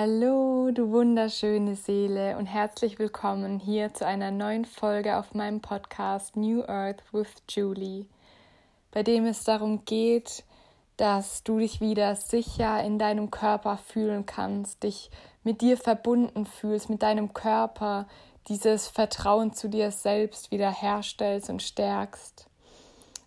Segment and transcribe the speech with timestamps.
[0.00, 6.36] Hallo, du wunderschöne Seele und herzlich willkommen hier zu einer neuen Folge auf meinem Podcast
[6.36, 8.06] New Earth with Julie,
[8.92, 10.44] bei dem es darum geht,
[10.98, 15.10] dass du dich wieder sicher in deinem Körper fühlen kannst, dich
[15.42, 18.06] mit dir verbunden fühlst, mit deinem Körper,
[18.46, 22.46] dieses Vertrauen zu dir selbst wieder herstellst und stärkst.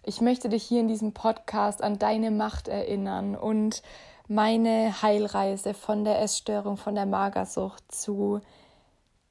[0.03, 3.83] Ich möchte dich hier in diesem Podcast an deine Macht erinnern und
[4.31, 8.39] meine Heilreise von der Essstörung, von der Magersucht zu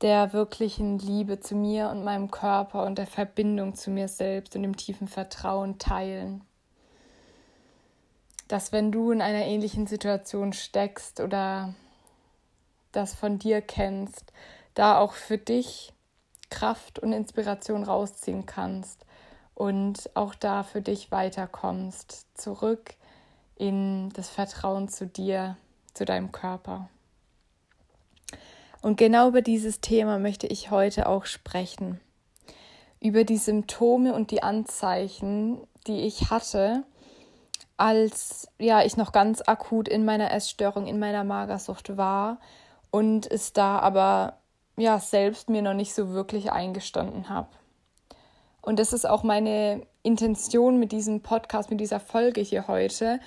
[0.03, 4.63] der wirklichen Liebe zu mir und meinem Körper und der Verbindung zu mir selbst und
[4.63, 6.45] dem tiefen Vertrauen teilen.
[8.47, 11.73] Dass wenn du in einer ähnlichen Situation steckst oder
[12.93, 14.35] das von dir kennst,
[14.75, 15.95] da auch für dich
[16.51, 19.07] Kraft und Inspiration rausziehen kannst
[19.55, 22.97] und auch da für dich weiterkommst, zurück
[23.61, 25.57] in das Vertrauen zu dir,
[25.93, 26.89] zu deinem Körper.
[28.81, 32.01] Und genau über dieses Thema möchte ich heute auch sprechen.
[33.01, 36.85] Über die Symptome und die Anzeichen, die ich hatte,
[37.77, 42.41] als ja, ich noch ganz akut in meiner Essstörung, in meiner Magersucht war
[42.91, 44.39] und es da aber
[44.77, 47.49] ja selbst mir noch nicht so wirklich eingestanden habe.
[48.63, 53.21] Und das ist auch meine Intention mit diesem Podcast, mit dieser Folge hier heute,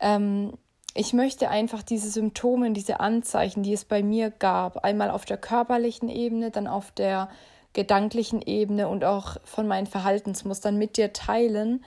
[0.00, 0.52] ähm,
[0.94, 5.36] ich möchte einfach diese Symptome, diese Anzeichen, die es bei mir gab, einmal auf der
[5.36, 7.28] körperlichen Ebene, dann auf der
[7.72, 11.84] gedanklichen Ebene und auch von meinen Verhaltensmustern mit dir teilen,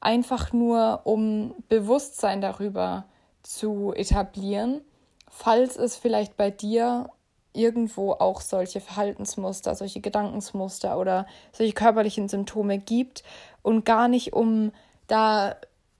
[0.00, 3.04] einfach nur um Bewusstsein darüber
[3.42, 4.80] zu etablieren,
[5.28, 7.10] falls es vielleicht bei dir
[7.52, 13.22] irgendwo auch solche Verhaltensmuster, solche Gedankensmuster oder solche körperlichen Symptome gibt.
[13.62, 14.72] Und gar nicht um
[15.06, 15.56] da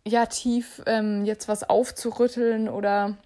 [0.07, 3.17] ja tief ähm, jetzt was aufzurütteln oder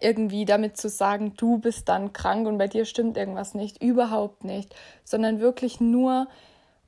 [0.00, 4.44] irgendwie damit zu sagen, du bist dann krank und bei dir stimmt irgendwas nicht, überhaupt
[4.44, 6.28] nicht, sondern wirklich nur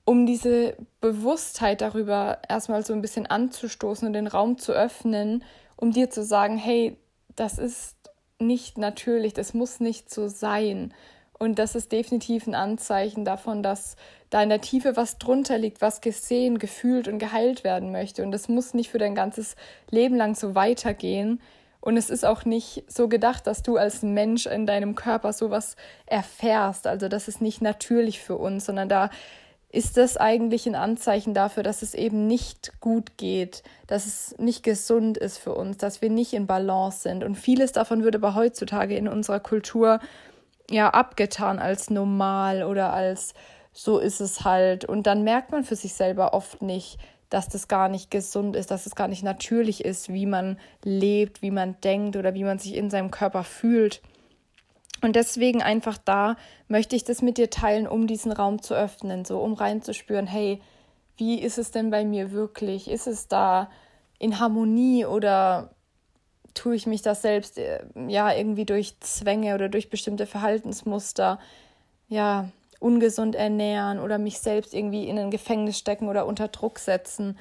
[0.04, 5.44] um diese Bewusstheit darüber erstmal so ein bisschen anzustoßen und den Raum zu öffnen,
[5.76, 6.96] um dir zu sagen, hey,
[7.36, 7.96] das ist
[8.38, 10.94] nicht natürlich, das muss nicht so sein.
[11.42, 13.96] Und das ist definitiv ein Anzeichen davon, dass
[14.28, 18.22] da in der Tiefe was drunter liegt, was gesehen, gefühlt und geheilt werden möchte.
[18.22, 19.56] Und das muss nicht für dein ganzes
[19.90, 21.40] Leben lang so weitergehen.
[21.80, 25.76] Und es ist auch nicht so gedacht, dass du als Mensch in deinem Körper sowas
[26.04, 26.86] erfährst.
[26.86, 29.08] Also das ist nicht natürlich für uns, sondern da
[29.72, 34.62] ist das eigentlich ein Anzeichen dafür, dass es eben nicht gut geht, dass es nicht
[34.62, 37.24] gesund ist für uns, dass wir nicht in Balance sind.
[37.24, 40.00] Und vieles davon wird aber heutzutage in unserer Kultur
[40.70, 43.34] ja abgetan als normal oder als
[43.72, 44.84] so ist es halt.
[44.84, 46.98] Und dann merkt man für sich selber oft nicht,
[47.28, 51.42] dass das gar nicht gesund ist, dass es gar nicht natürlich ist, wie man lebt,
[51.42, 54.02] wie man denkt oder wie man sich in seinem Körper fühlt.
[55.02, 56.36] Und deswegen einfach da
[56.68, 60.60] möchte ich das mit dir teilen, um diesen Raum zu öffnen, so um reinzuspüren, hey,
[61.16, 62.90] wie ist es denn bei mir wirklich?
[62.90, 63.70] Ist es da
[64.18, 65.70] in Harmonie oder
[66.54, 71.38] tue ich mich das selbst äh, ja irgendwie durch Zwänge oder durch bestimmte Verhaltensmuster
[72.08, 72.48] ja
[72.80, 77.38] ungesund ernähren oder mich selbst irgendwie in ein Gefängnis stecken oder unter Druck setzen.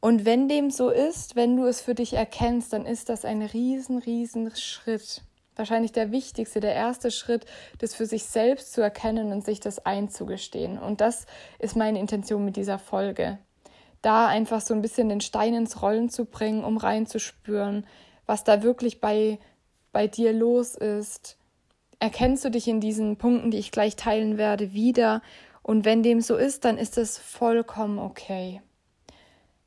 [0.00, 3.42] Und wenn dem so ist, wenn du es für dich erkennst, dann ist das ein
[3.42, 5.22] riesen, riesen Schritt.
[5.54, 7.44] Wahrscheinlich der wichtigste, der erste Schritt,
[7.78, 10.78] das für sich selbst zu erkennen und sich das einzugestehen.
[10.78, 11.26] Und das
[11.58, 13.38] ist meine Intention mit dieser Folge.
[14.00, 17.86] Da einfach so ein bisschen den Stein ins Rollen zu bringen, um reinzuspüren,
[18.32, 19.38] was da wirklich bei,
[19.92, 21.36] bei dir los ist.
[21.98, 25.20] Erkennst du dich in diesen Punkten, die ich gleich teilen werde, wieder?
[25.62, 28.62] Und wenn dem so ist, dann ist das vollkommen okay.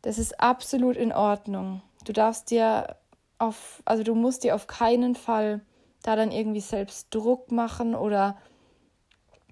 [0.01, 1.83] Das ist absolut in Ordnung.
[2.05, 2.95] Du darfst dir
[3.37, 5.61] auf, also du musst dir auf keinen Fall
[6.01, 8.35] da dann irgendwie selbst Druck machen oder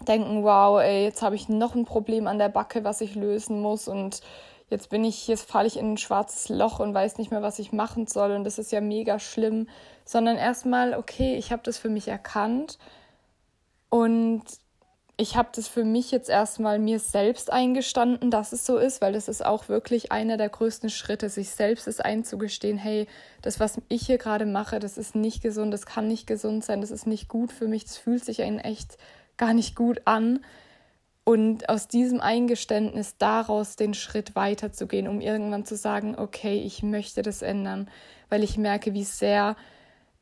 [0.07, 3.61] denken, wow, ey, jetzt habe ich noch ein Problem an der Backe, was ich lösen
[3.61, 4.21] muss und
[4.69, 7.59] jetzt bin ich, jetzt falle ich in ein schwarzes Loch und weiß nicht mehr, was
[7.59, 9.67] ich machen soll und das ist ja mega schlimm,
[10.05, 12.77] sondern erstmal, okay, ich habe das für mich erkannt
[13.89, 14.43] und
[15.15, 19.13] ich habe das für mich jetzt erstmal mir selbst eingestanden, dass es so ist, weil
[19.13, 23.07] das ist auch wirklich einer der größten Schritte, sich selbst es einzugestehen, hey,
[23.43, 26.81] das, was ich hier gerade mache, das ist nicht gesund, das kann nicht gesund sein,
[26.81, 28.97] das ist nicht gut für mich, das fühlt sich einen echt
[29.37, 30.43] gar nicht gut an.
[31.25, 37.21] Und aus diesem Eingeständnis daraus den Schritt weiterzugehen, um irgendwann zu sagen, okay, ich möchte
[37.21, 37.89] das ändern,
[38.29, 39.55] weil ich merke, wie sehr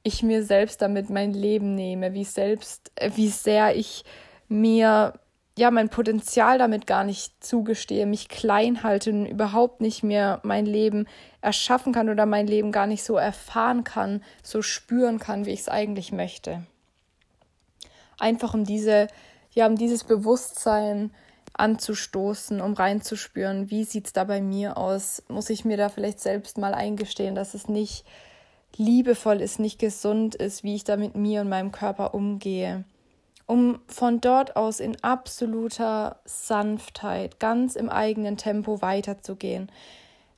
[0.03, 4.03] ich mir selbst damit mein Leben nehme, wie selbst, äh, wie sehr ich
[4.47, 5.13] mir
[5.57, 10.65] ja, mein Potenzial damit gar nicht zugestehe, mich klein halte und überhaupt nicht mehr mein
[10.65, 11.07] Leben
[11.41, 15.61] erschaffen kann oder mein Leben gar nicht so erfahren kann, so spüren kann, wie ich
[15.61, 16.63] es eigentlich möchte.
[18.17, 19.07] Einfach um diese,
[19.53, 21.11] ja, um dieses Bewusstsein
[21.53, 25.23] anzustoßen, um reinzuspüren, wie sieht es da bei mir aus?
[25.27, 28.05] Muss ich mir da vielleicht selbst mal eingestehen, dass es nicht
[28.77, 32.85] liebevoll ist, nicht gesund ist, wie ich da mit mir und meinem Körper umgehe
[33.51, 39.69] um von dort aus in absoluter Sanftheit, ganz im eigenen Tempo weiterzugehen.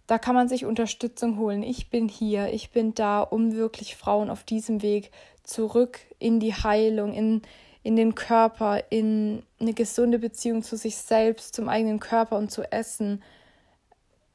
[0.08, 1.62] Da kann man sich Unterstützung holen.
[1.62, 5.12] Ich bin hier, ich bin da, um wirklich Frauen auf diesem Weg
[5.44, 7.44] zurück in die Heilung, in,
[7.84, 12.64] in den Körper, in eine gesunde Beziehung zu sich selbst, zum eigenen Körper und zu
[12.72, 13.22] Essen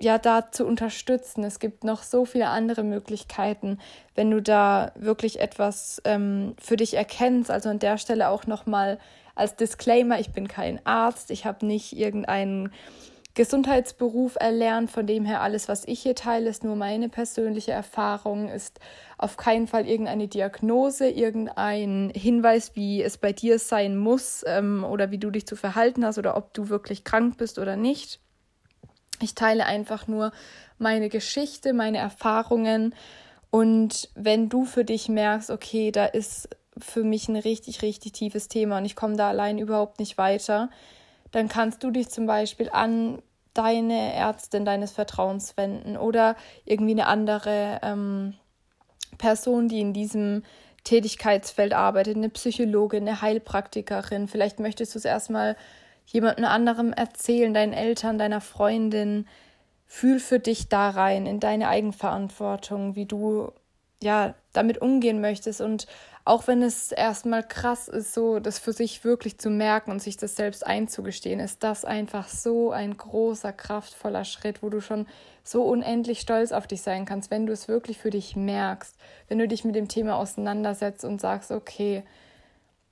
[0.00, 1.42] ja da zu unterstützen.
[1.44, 3.78] Es gibt noch so viele andere Möglichkeiten,
[4.14, 7.50] wenn du da wirklich etwas ähm, für dich erkennst.
[7.50, 8.98] Also an der Stelle auch nochmal
[9.34, 12.72] als Disclaimer, ich bin kein Arzt, ich habe nicht irgendeinen
[13.38, 18.48] Gesundheitsberuf erlernt, von dem her alles, was ich hier teile, ist nur meine persönliche Erfahrung,
[18.48, 18.80] ist
[19.16, 25.12] auf keinen Fall irgendeine Diagnose, irgendein Hinweis, wie es bei dir sein muss ähm, oder
[25.12, 28.18] wie du dich zu verhalten hast oder ob du wirklich krank bist oder nicht.
[29.22, 30.32] Ich teile einfach nur
[30.78, 32.92] meine Geschichte, meine Erfahrungen.
[33.50, 38.48] Und wenn du für dich merkst, okay, da ist für mich ein richtig, richtig tiefes
[38.48, 40.70] Thema und ich komme da allein überhaupt nicht weiter,
[41.30, 43.22] dann kannst du dich zum Beispiel an
[43.58, 48.34] deine Ärztin deines Vertrauens wenden oder irgendwie eine andere ähm,
[49.18, 50.44] Person, die in diesem
[50.84, 54.28] Tätigkeitsfeld arbeitet, eine Psychologin, eine Heilpraktikerin.
[54.28, 55.56] Vielleicht möchtest du es erstmal
[56.06, 59.26] jemandem anderem erzählen, deinen Eltern, deiner Freundin.
[59.86, 63.52] Fühl für dich da rein, in deine Eigenverantwortung, wie du
[64.02, 65.60] ja damit umgehen möchtest.
[65.60, 65.86] Und
[66.28, 70.18] auch wenn es erstmal krass ist, so das für sich wirklich zu merken und sich
[70.18, 75.06] das selbst einzugestehen, ist das einfach so ein großer, kraftvoller Schritt, wo du schon
[75.42, 78.94] so unendlich stolz auf dich sein kannst, wenn du es wirklich für dich merkst,
[79.28, 82.02] wenn du dich mit dem Thema auseinandersetzt und sagst, okay,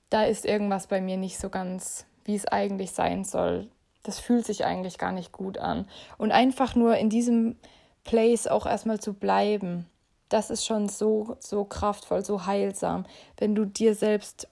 [0.09, 3.67] da ist irgendwas bei mir nicht so ganz wie es eigentlich sein soll.
[4.01, 5.87] Das fühlt sich eigentlich gar nicht gut an.
[6.17, 7.55] Und einfach nur in diesem
[8.03, 9.85] Place auch erstmal zu bleiben,
[10.29, 13.05] das ist schon so, so kraftvoll, so heilsam,
[13.37, 14.47] wenn du dir selbst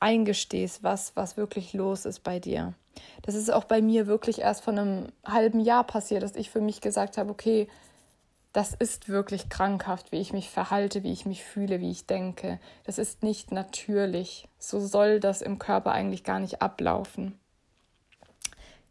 [0.00, 2.74] eingestehst, was, was wirklich los ist bei dir.
[3.22, 6.60] Das ist auch bei mir wirklich erst vor einem halben Jahr passiert, dass ich für
[6.60, 7.68] mich gesagt habe, okay,
[8.52, 12.60] das ist wirklich krankhaft, wie ich mich verhalte, wie ich mich fühle, wie ich denke.
[12.84, 14.46] Das ist nicht natürlich.
[14.60, 17.36] So soll das im Körper eigentlich gar nicht ablaufen.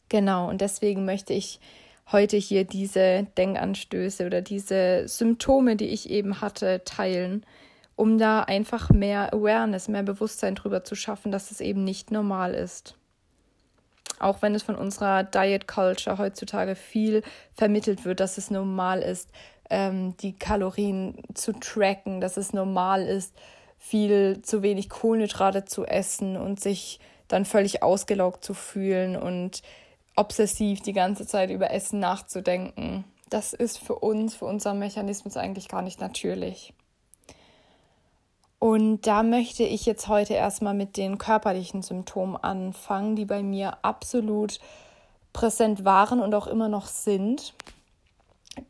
[0.10, 1.62] Genau, und deswegen möchte ich
[2.12, 7.46] heute hier diese Denkanstöße oder diese Symptome, die ich eben hatte, teilen,
[7.96, 12.54] um da einfach mehr Awareness, mehr Bewusstsein drüber zu schaffen, dass es eben nicht normal
[12.54, 12.96] ist.
[14.20, 19.30] Auch wenn es von unserer Diet Culture heutzutage viel vermittelt wird, dass es normal ist,
[19.70, 23.34] ähm, die Kalorien zu tracken, dass es normal ist,
[23.78, 29.62] viel zu wenig Kohlenhydrate zu essen und sich dann völlig ausgelaugt zu fühlen und
[30.16, 33.04] obsessiv die ganze Zeit über Essen nachzudenken.
[33.30, 36.74] Das ist für uns, für unseren Mechanismus eigentlich gar nicht natürlich.
[38.60, 43.78] Und da möchte ich jetzt heute erstmal mit den körperlichen Symptomen anfangen, die bei mir
[43.84, 44.60] absolut
[45.34, 47.54] präsent waren und auch immer noch sind.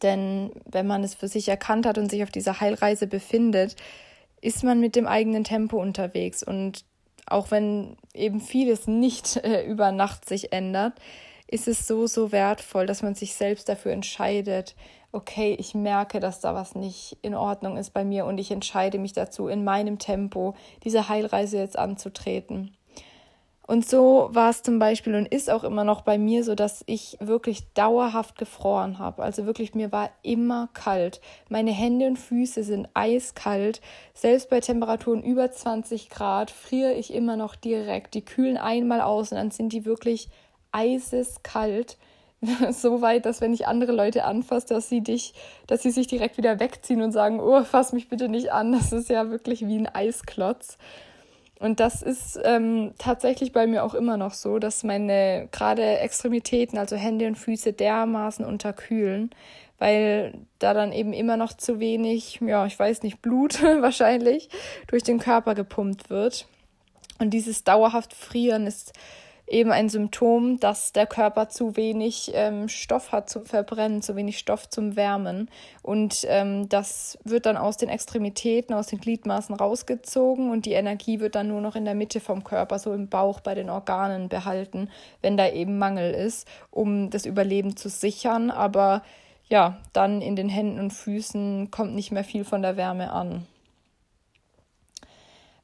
[0.02, 3.76] Denn wenn man es für sich erkannt hat und sich auf dieser Heilreise befindet,
[4.42, 6.42] ist man mit dem eigenen Tempo unterwegs.
[6.42, 6.86] Und
[7.28, 10.94] auch wenn eben vieles nicht äh, über Nacht sich ändert,
[11.54, 14.76] ist es so, so wertvoll, dass man sich selbst dafür entscheidet,
[15.12, 18.98] okay, ich merke, dass da was nicht in Ordnung ist bei mir und ich entscheide
[18.98, 22.76] mich dazu, in meinem Tempo diese Heilreise jetzt anzutreten.
[23.66, 26.84] Und so war es zum Beispiel und ist auch immer noch bei mir so, dass
[26.86, 29.24] ich wirklich dauerhaft gefroren habe.
[29.24, 31.22] Also wirklich, mir war immer kalt.
[31.48, 33.80] Meine Hände und Füße sind eiskalt.
[34.14, 38.16] Selbst bei Temperaturen über 20 Grad friere ich immer noch direkt.
[38.16, 40.28] Die kühlen einmal aus und dann sind die wirklich
[40.74, 41.98] eiseskalt.
[42.72, 45.34] so weit, dass wenn ich andere Leute anfasse, dass sie dich,
[45.68, 48.74] dass sie sich direkt wieder wegziehen und sagen, oh, fass mich bitte nicht an.
[48.74, 50.78] Das ist ja wirklich wie ein Eisklotz.
[51.60, 56.78] Und das ist ähm, tatsächlich bei mir auch immer noch so, dass meine gerade Extremitäten,
[56.78, 59.30] also Hände und Füße, dermaßen unterkühlen,
[59.80, 64.50] weil da dann eben immer noch zu wenig, ja, ich weiß nicht, Blut wahrscheinlich
[64.88, 66.48] durch den Körper gepumpt wird.
[67.20, 68.92] Und dieses dauerhaft Frieren ist
[69.54, 74.40] eben ein Symptom, dass der Körper zu wenig ähm, Stoff hat zum Verbrennen, zu wenig
[74.40, 75.50] Stoff zum Wärmen.
[75.82, 81.20] Und ähm, das wird dann aus den Extremitäten, aus den Gliedmaßen rausgezogen und die Energie
[81.20, 84.28] wird dann nur noch in der Mitte vom Körper, so im Bauch bei den Organen
[84.28, 84.90] behalten,
[85.22, 88.50] wenn da eben Mangel ist, um das Überleben zu sichern.
[88.50, 89.04] Aber
[89.50, 93.46] ja, dann in den Händen und Füßen kommt nicht mehr viel von der Wärme an.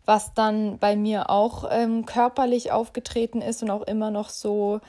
[0.09, 4.79] Was dann bei mir auch ähm, körperlich aufgetreten ist und auch immer noch so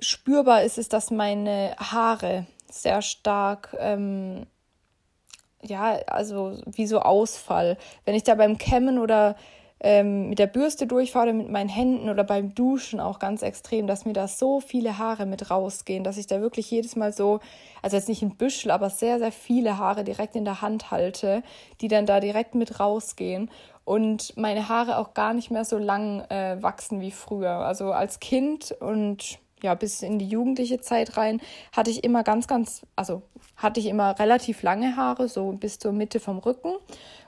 [0.00, 4.44] spürbar ist, ist, dass meine Haare sehr stark, ähm,
[5.62, 7.78] ja, also wie so Ausfall.
[8.04, 9.34] Wenn ich da beim Kämmen oder
[9.80, 14.04] ähm, mit der Bürste durchfahre, mit meinen Händen oder beim Duschen auch ganz extrem, dass
[14.04, 17.40] mir da so viele Haare mit rausgehen, dass ich da wirklich jedes Mal so,
[17.82, 21.42] also jetzt nicht ein Büschel, aber sehr, sehr viele Haare direkt in der Hand halte,
[21.80, 23.50] die dann da direkt mit rausgehen
[23.84, 27.50] und meine Haare auch gar nicht mehr so lang äh, wachsen wie früher.
[27.50, 31.40] Also als Kind und ja, bis in die jugendliche Zeit rein
[31.72, 33.22] hatte ich immer ganz, ganz, also
[33.56, 36.74] hatte ich immer relativ lange Haare, so bis zur Mitte vom Rücken.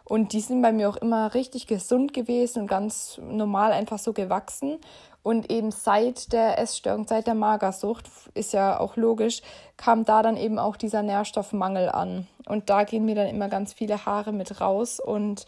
[0.05, 4.13] Und die sind bei mir auch immer richtig gesund gewesen und ganz normal einfach so
[4.13, 4.79] gewachsen.
[5.23, 9.41] Und eben seit der Essstörung, seit der Magersucht, ist ja auch logisch,
[9.77, 12.27] kam da dann eben auch dieser Nährstoffmangel an.
[12.47, 15.47] Und da gehen mir dann immer ganz viele Haare mit raus und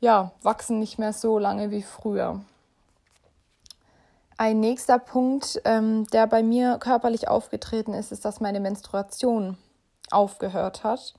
[0.00, 2.40] ja, wachsen nicht mehr so lange wie früher.
[4.38, 9.56] Ein nächster Punkt, ähm, der bei mir körperlich aufgetreten ist, ist, dass meine Menstruation
[10.10, 11.14] aufgehört hat.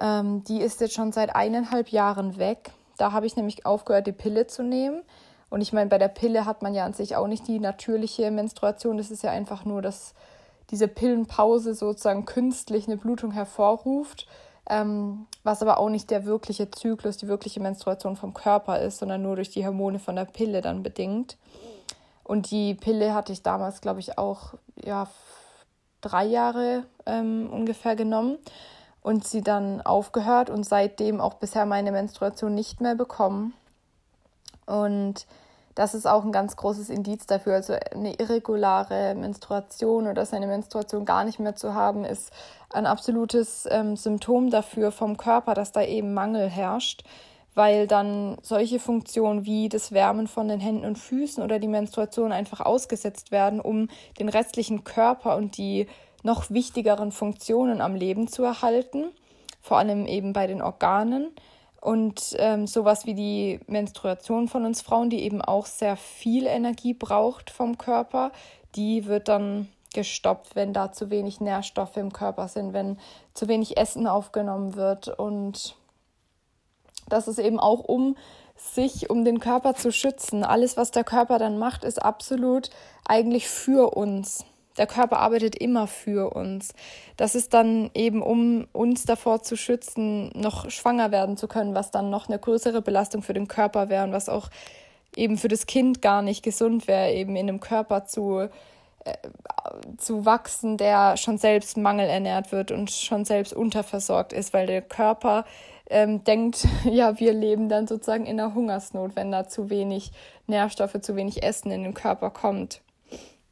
[0.00, 2.72] Ähm, die ist jetzt schon seit eineinhalb Jahren weg.
[2.98, 5.02] Da habe ich nämlich aufgehört, die Pille zu nehmen.
[5.48, 8.30] Und ich meine, bei der Pille hat man ja an sich auch nicht die natürliche
[8.30, 8.98] Menstruation.
[8.98, 10.14] Das ist ja einfach nur, dass
[10.70, 14.26] diese Pillenpause sozusagen künstlich eine Blutung hervorruft.
[14.68, 19.22] Ähm, was aber auch nicht der wirkliche Zyklus, die wirkliche Menstruation vom Körper ist, sondern
[19.22, 21.36] nur durch die Hormone von der Pille dann bedingt.
[22.24, 25.06] Und die Pille hatte ich damals, glaube ich, auch ja,
[26.00, 28.38] drei Jahre ähm, ungefähr genommen
[29.02, 33.52] und sie dann aufgehört und seitdem auch bisher meine Menstruation nicht mehr bekommen.
[34.66, 35.26] Und
[35.74, 37.54] das ist auch ein ganz großes Indiz dafür.
[37.54, 42.32] Also eine irregulare Menstruation oder seine Menstruation gar nicht mehr zu haben, ist
[42.72, 47.04] ein absolutes ähm, Symptom dafür vom Körper, dass da eben Mangel herrscht
[47.54, 52.32] weil dann solche Funktionen wie das Wärmen von den Händen und Füßen oder die Menstruation
[52.32, 55.86] einfach ausgesetzt werden, um den restlichen Körper und die
[56.22, 59.04] noch wichtigeren Funktionen am Leben zu erhalten,
[59.60, 61.30] vor allem eben bei den Organen.
[61.80, 66.94] Und ähm, sowas wie die Menstruation von uns Frauen, die eben auch sehr viel Energie
[66.94, 68.32] braucht vom Körper,
[68.74, 72.98] die wird dann gestoppt, wenn da zu wenig Nährstoffe im Körper sind, wenn
[73.34, 75.76] zu wenig Essen aufgenommen wird und
[77.08, 78.16] das ist eben auch um
[78.56, 80.44] sich, um den Körper zu schützen.
[80.44, 82.70] Alles, was der Körper dann macht, ist absolut
[83.04, 84.44] eigentlich für uns.
[84.76, 86.74] Der Körper arbeitet immer für uns.
[87.16, 91.90] Das ist dann eben, um uns davor zu schützen, noch schwanger werden zu können, was
[91.90, 94.50] dann noch eine größere Belastung für den Körper wäre und was auch
[95.14, 98.48] eben für das Kind gar nicht gesund wäre, eben in einem Körper zu,
[99.04, 99.14] äh,
[99.96, 105.44] zu wachsen, der schon selbst mangelernährt wird und schon selbst unterversorgt ist, weil der Körper
[105.90, 110.12] ähm, denkt, ja, wir leben dann sozusagen in der Hungersnot, wenn da zu wenig
[110.46, 112.80] Nährstoffe, zu wenig Essen in den Körper kommt.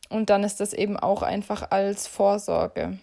[0.08, 2.98] Und dann ist das eben auch einfach als Vorsorge.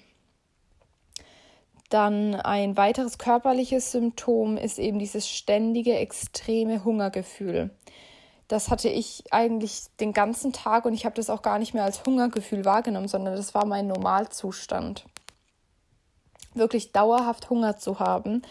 [1.89, 7.71] Dann ein weiteres körperliches Symptom ist eben dieses ständige, extreme Hungergefühl.
[8.47, 11.83] Das hatte ich eigentlich den ganzen Tag und ich habe das auch gar nicht mehr
[11.83, 15.05] als Hungergefühl wahrgenommen, sondern das war mein Normalzustand.
[16.53, 18.43] Wirklich dauerhaft Hunger zu haben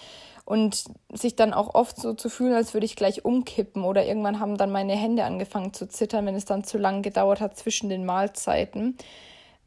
[0.48, 4.40] und sich dann auch oft so zu fühlen, als würde ich gleich umkippen oder irgendwann
[4.40, 7.90] haben dann meine Hände angefangen zu zittern, wenn es dann zu lang gedauert hat zwischen
[7.90, 8.96] den Mahlzeiten.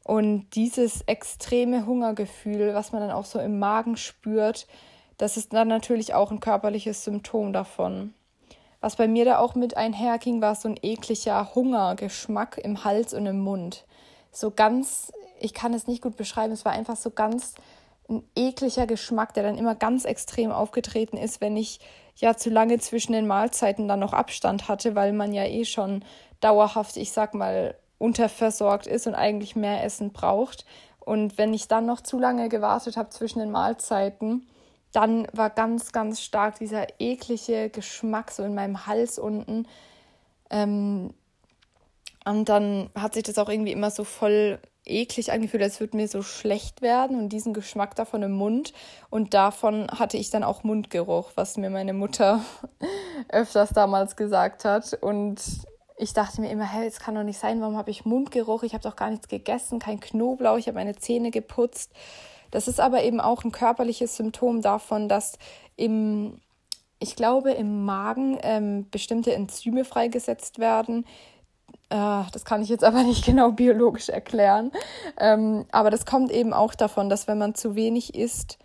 [0.03, 4.65] Und dieses extreme Hungergefühl, was man dann auch so im Magen spürt,
[5.19, 8.15] das ist dann natürlich auch ein körperliches Symptom davon.
[8.79, 13.27] Was bei mir da auch mit einherging, war so ein ekliger Hungergeschmack im Hals und
[13.27, 13.85] im Mund.
[14.31, 17.53] So ganz, ich kann es nicht gut beschreiben, es war einfach so ganz
[18.11, 21.79] ein ekliger Geschmack, der dann immer ganz extrem aufgetreten ist, wenn ich
[22.15, 26.03] ja zu lange zwischen den Mahlzeiten dann noch Abstand hatte, weil man ja eh schon
[26.39, 30.65] dauerhaft, ich sag mal, unterversorgt ist und eigentlich mehr Essen braucht.
[30.99, 34.47] Und wenn ich dann noch zu lange gewartet habe zwischen den Mahlzeiten,
[34.91, 39.67] dann war ganz, ganz stark dieser eklige Geschmack so in meinem Hals unten.
[40.49, 41.13] Ähm,
[42.25, 46.07] und dann hat sich das auch irgendwie immer so voll eklig angefühlt, als würde mir
[46.07, 48.73] so schlecht werden und diesen Geschmack davon im Mund.
[49.09, 52.41] Und davon hatte ich dann auch Mundgeruch, was mir meine Mutter
[53.29, 54.97] öfters damals gesagt hat.
[55.01, 55.41] Und
[55.97, 58.63] ich dachte mir immer, hey, es kann doch nicht sein, warum habe ich Mundgeruch?
[58.63, 61.91] Ich habe doch gar nichts gegessen, kein Knoblauch, ich habe meine Zähne geputzt.
[62.49, 65.37] Das ist aber eben auch ein körperliches Symptom davon, dass
[65.77, 66.41] im,
[66.99, 71.05] ich glaube, im Magen ähm, bestimmte Enzyme freigesetzt werden.
[71.91, 74.71] Äh, das kann ich jetzt aber nicht genau biologisch erklären.
[75.19, 78.57] Ähm, aber das kommt eben auch davon, dass wenn man zu wenig isst,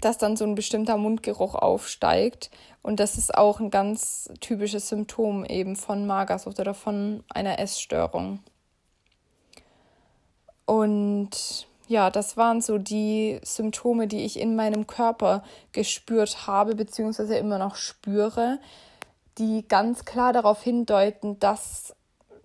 [0.00, 2.50] dass dann so ein bestimmter Mundgeruch aufsteigt.
[2.82, 8.40] Und das ist auch ein ganz typisches Symptom eben von Magersucht oder von einer Essstörung.
[10.66, 17.36] Und ja, das waren so die Symptome, die ich in meinem Körper gespürt habe, beziehungsweise
[17.36, 18.58] immer noch spüre,
[19.38, 21.94] die ganz klar darauf hindeuten, dass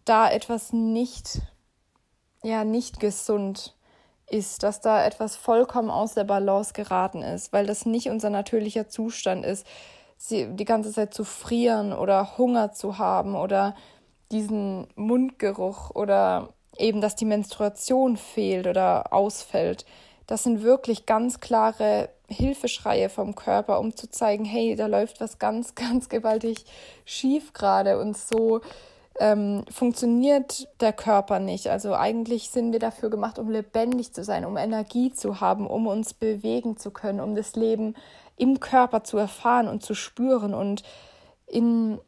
[0.05, 1.41] da etwas nicht,
[2.43, 3.77] ja, nicht gesund
[4.29, 8.89] ist dass da etwas vollkommen aus der Balance geraten ist, weil das nicht unser natürlicher
[8.89, 9.65] Zustand ist,
[10.17, 13.75] sie die ganze Zeit zu frieren oder Hunger zu haben oder
[14.31, 19.85] diesen Mundgeruch oder eben, dass die Menstruation fehlt oder ausfällt.
[20.27, 25.39] Das sind wirklich ganz klare Hilfeschreie vom Körper, um zu zeigen, hey, da läuft was
[25.39, 26.65] ganz, ganz gewaltig
[27.05, 28.61] schief gerade und so
[29.19, 31.67] ähm, funktioniert der Körper nicht.
[31.69, 35.87] Also eigentlich sind wir dafür gemacht, um lebendig zu sein, um Energie zu haben, um
[35.87, 37.95] uns bewegen zu können, um das Leben
[38.35, 40.53] im Körper zu erfahren und zu spüren.
[40.53, 40.83] Und
[41.47, 41.99] in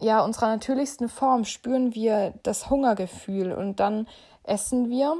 [0.00, 4.08] ja, unserer natürlichsten Form spüren wir das Hungergefühl und dann
[4.42, 5.16] essen wir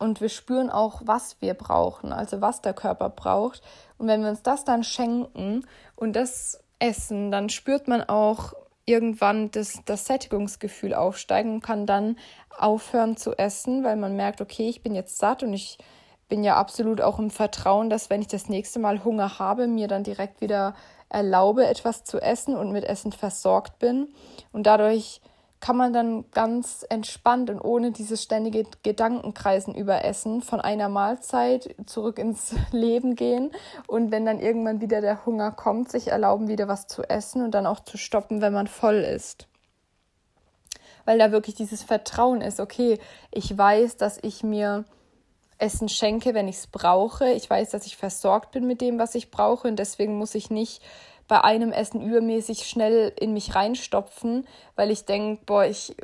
[0.00, 3.62] und wir spüren auch, was wir brauchen, also was der Körper braucht.
[3.98, 8.54] Und wenn wir uns das dann schenken und das essen, dann spürt man auch,
[8.86, 12.16] irgendwann das, das Sättigungsgefühl aufsteigen und kann dann
[12.58, 15.78] aufhören zu essen, weil man merkt, okay, ich bin jetzt satt und ich
[16.28, 19.86] bin ja absolut auch im Vertrauen, dass wenn ich das nächste Mal Hunger habe, mir
[19.86, 20.74] dann direkt wieder
[21.08, 24.08] erlaube, etwas zu essen und mit Essen versorgt bin.
[24.52, 25.20] Und dadurch
[25.60, 31.74] kann man dann ganz entspannt und ohne dieses ständige Gedankenkreisen über Essen von einer Mahlzeit
[31.86, 33.50] zurück ins Leben gehen
[33.86, 37.52] und wenn dann irgendwann wieder der Hunger kommt, sich erlauben, wieder was zu essen und
[37.52, 39.46] dann auch zu stoppen, wenn man voll ist.
[41.04, 42.98] Weil da wirklich dieses Vertrauen ist, okay,
[43.30, 44.84] ich weiß, dass ich mir
[45.60, 47.30] Essen schenke, wenn ich es brauche.
[47.32, 50.50] Ich weiß, dass ich versorgt bin mit dem, was ich brauche und deswegen muss ich
[50.50, 50.82] nicht
[51.28, 55.94] bei einem Essen übermäßig schnell in mich reinstopfen, weil ich denke, boah, ich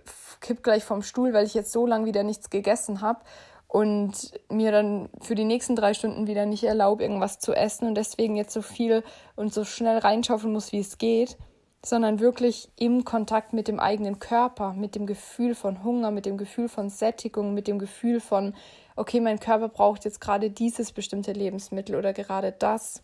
[0.40, 3.20] kipp gleich vom Stuhl, weil ich jetzt so lange wieder nichts gegessen habe
[3.66, 4.14] und
[4.48, 8.36] mir dann für die nächsten drei Stunden wieder nicht erlaube, irgendwas zu essen und deswegen
[8.36, 9.02] jetzt so viel
[9.34, 11.36] und so schnell reinschaufeln muss, wie es geht,
[11.84, 16.36] sondern wirklich im Kontakt mit dem eigenen Körper, mit dem Gefühl von Hunger, mit dem
[16.36, 18.54] Gefühl von Sättigung, mit dem Gefühl von,
[18.96, 23.02] okay, mein Körper braucht jetzt gerade dieses bestimmte Lebensmittel oder gerade das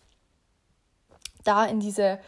[1.44, 2.18] da in diese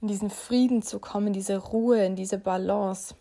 [0.00, 3.14] in diesen Frieden zu kommen, in diese Ruhe, in diese Balance.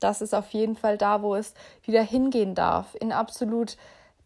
[0.00, 3.78] Das ist auf jeden Fall da, wo es wieder hingehen darf, in absolut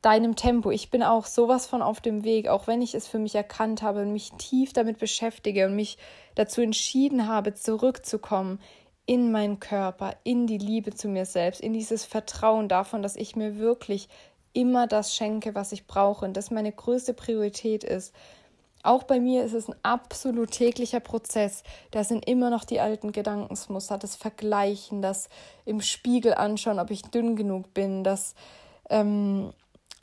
[0.03, 0.71] deinem Tempo.
[0.71, 3.83] Ich bin auch sowas von auf dem Weg, auch wenn ich es für mich erkannt
[3.83, 5.99] habe und mich tief damit beschäftige und mich
[6.35, 8.59] dazu entschieden habe, zurückzukommen
[9.07, 13.37] in meinen Körper, in die Liebe zu mir selbst, in dieses Vertrauen davon, dass ich
[13.37, 14.09] mir wirklich
[14.53, 18.13] immer das schenke, was ich brauche und das meine größte Priorität ist
[18.83, 21.63] auch bei mir ist es ein absolut täglicher Prozess.
[21.91, 25.29] Da sind immer noch die alten Gedankensmuster, das Vergleichen, das
[25.67, 28.35] im Spiegel anschauen, ob ich dünn genug bin, das,
[28.89, 29.53] ähm,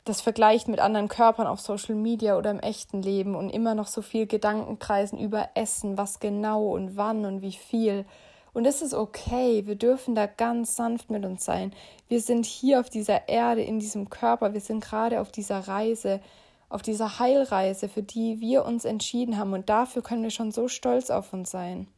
[0.04, 3.88] das Vergleichen mit anderen Körpern auf Social Media oder im echten Leben und immer noch
[3.88, 8.06] so viel Gedankenkreisen über Essen, was genau und wann und wie viel.
[8.52, 11.72] Und es ist okay, wir dürfen da ganz sanft mit uns sein.
[12.08, 16.20] Wir sind hier auf dieser Erde, in diesem Körper, wir sind gerade auf dieser Reise
[16.68, 19.52] auf dieser Heilreise, für die wir uns entschieden haben.
[19.52, 21.88] Und dafür können wir schon so stolz auf uns sein.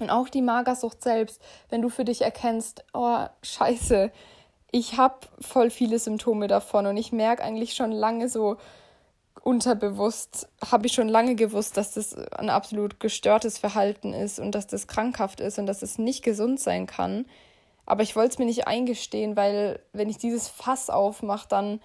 [0.00, 4.12] Und auch die Magersucht selbst, wenn du für dich erkennst, oh, scheiße,
[4.70, 8.58] ich habe voll viele Symptome davon und ich merke eigentlich schon lange so
[9.42, 14.66] unterbewusst, habe ich schon lange gewusst, dass das ein absolut gestörtes Verhalten ist und dass
[14.66, 17.26] das krankhaft ist und dass es nicht gesund sein kann.
[17.86, 21.80] Aber ich wollte es mir nicht eingestehen, weil wenn ich dieses Fass aufmache, dann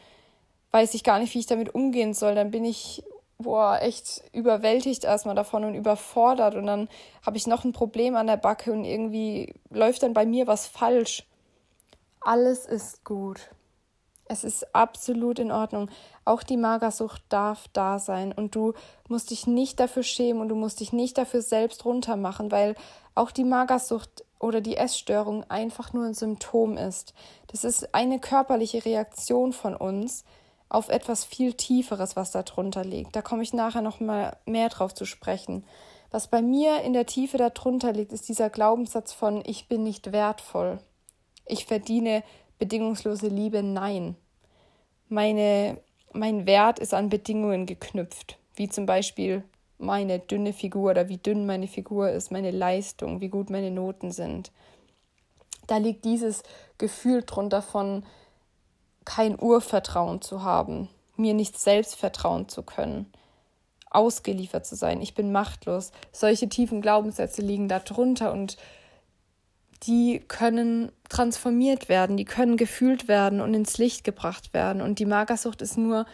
[0.71, 2.35] weiß ich gar nicht, wie ich damit umgehen soll.
[2.35, 3.03] Dann bin ich
[3.37, 6.89] boah, echt überwältigt erstmal davon und überfordert und dann
[7.25, 10.67] habe ich noch ein Problem an der Backe und irgendwie läuft dann bei mir was
[10.67, 11.27] falsch.
[12.21, 13.49] Alles ist gut.
[14.25, 15.89] Es ist absolut in Ordnung.
[16.25, 18.73] Auch die Magersucht darf da sein und du
[19.09, 22.75] musst dich nicht dafür schämen und du musst dich nicht dafür selbst runtermachen, weil
[23.15, 27.13] auch die Magersucht oder die Essstörung einfach nur ein Symptom ist.
[27.47, 30.23] Das ist eine körperliche Reaktion von uns,
[30.73, 33.15] auf etwas viel Tieferes, was darunter liegt.
[33.15, 35.65] Da komme ich nachher noch mal mehr drauf zu sprechen.
[36.09, 40.11] Was bei mir in der Tiefe darunter liegt, ist dieser Glaubenssatz von ich bin nicht
[40.11, 40.79] wertvoll.
[41.45, 42.23] Ich verdiene
[42.57, 44.15] bedingungslose Liebe, nein.
[45.09, 45.79] Meine,
[46.13, 49.43] mein Wert ist an Bedingungen geknüpft, wie zum Beispiel
[49.77, 54.11] meine dünne Figur oder wie dünn meine Figur ist, meine Leistung, wie gut meine Noten
[54.11, 54.51] sind.
[55.67, 56.43] Da liegt dieses
[56.77, 58.05] Gefühl drunter von
[59.05, 63.11] kein Urvertrauen zu haben, mir nicht selbst vertrauen zu können,
[63.89, 65.91] ausgeliefert zu sein, ich bin machtlos.
[66.11, 68.57] Solche tiefen Glaubenssätze liegen da drunter und
[69.83, 74.81] die können transformiert werden, die können gefühlt werden und ins Licht gebracht werden.
[74.81, 76.05] Und die Magersucht ist nur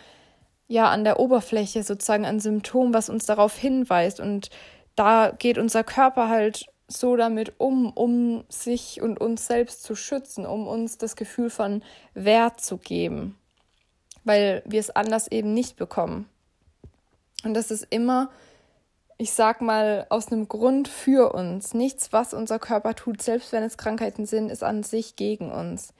[0.67, 4.19] ja an der Oberfläche sozusagen ein Symptom, was uns darauf hinweist.
[4.19, 4.49] Und
[4.95, 10.45] da geht unser Körper halt so damit um, um sich und uns selbst zu schützen,
[10.45, 11.83] um uns das Gefühl von
[12.15, 13.37] Wert zu geben,
[14.23, 16.27] weil wir es anders eben nicht bekommen.
[17.43, 18.29] Und das ist immer,
[19.21, 21.73] ich sag mal, aus einem Grund für uns.
[21.73, 25.93] Nichts, was unser Körper tut, selbst wenn es Krankheiten sind, ist an sich gegen uns.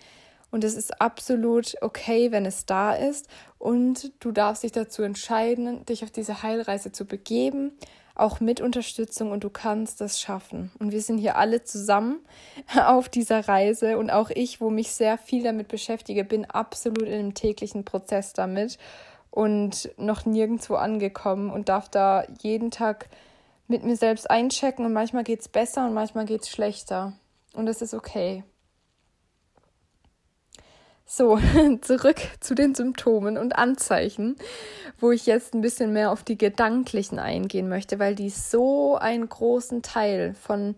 [0.52, 3.28] Und es ist absolut okay, wenn es da ist.
[3.58, 7.74] Und du darfst dich dazu entscheiden, dich auf diese Heilreise zu begeben,
[8.16, 10.72] auch mit Unterstützung und du kannst das schaffen.
[10.80, 12.20] Und wir sind hier alle zusammen
[12.86, 17.20] auf dieser Reise und auch ich, wo mich sehr viel damit beschäftige, bin absolut in
[17.20, 18.78] einem täglichen Prozess damit
[19.32, 23.10] und noch nirgendwo angekommen und darf da jeden Tag
[23.68, 27.14] mit mir selbst einchecken und manchmal geht es besser und manchmal geht es schlechter.
[27.54, 28.44] Und das ist okay.
[31.06, 31.40] So,
[31.82, 34.36] zurück zu den Symptomen und Anzeichen,
[35.00, 39.28] wo ich jetzt ein bisschen mehr auf die gedanklichen eingehen möchte, weil die so einen
[39.28, 40.76] großen Teil von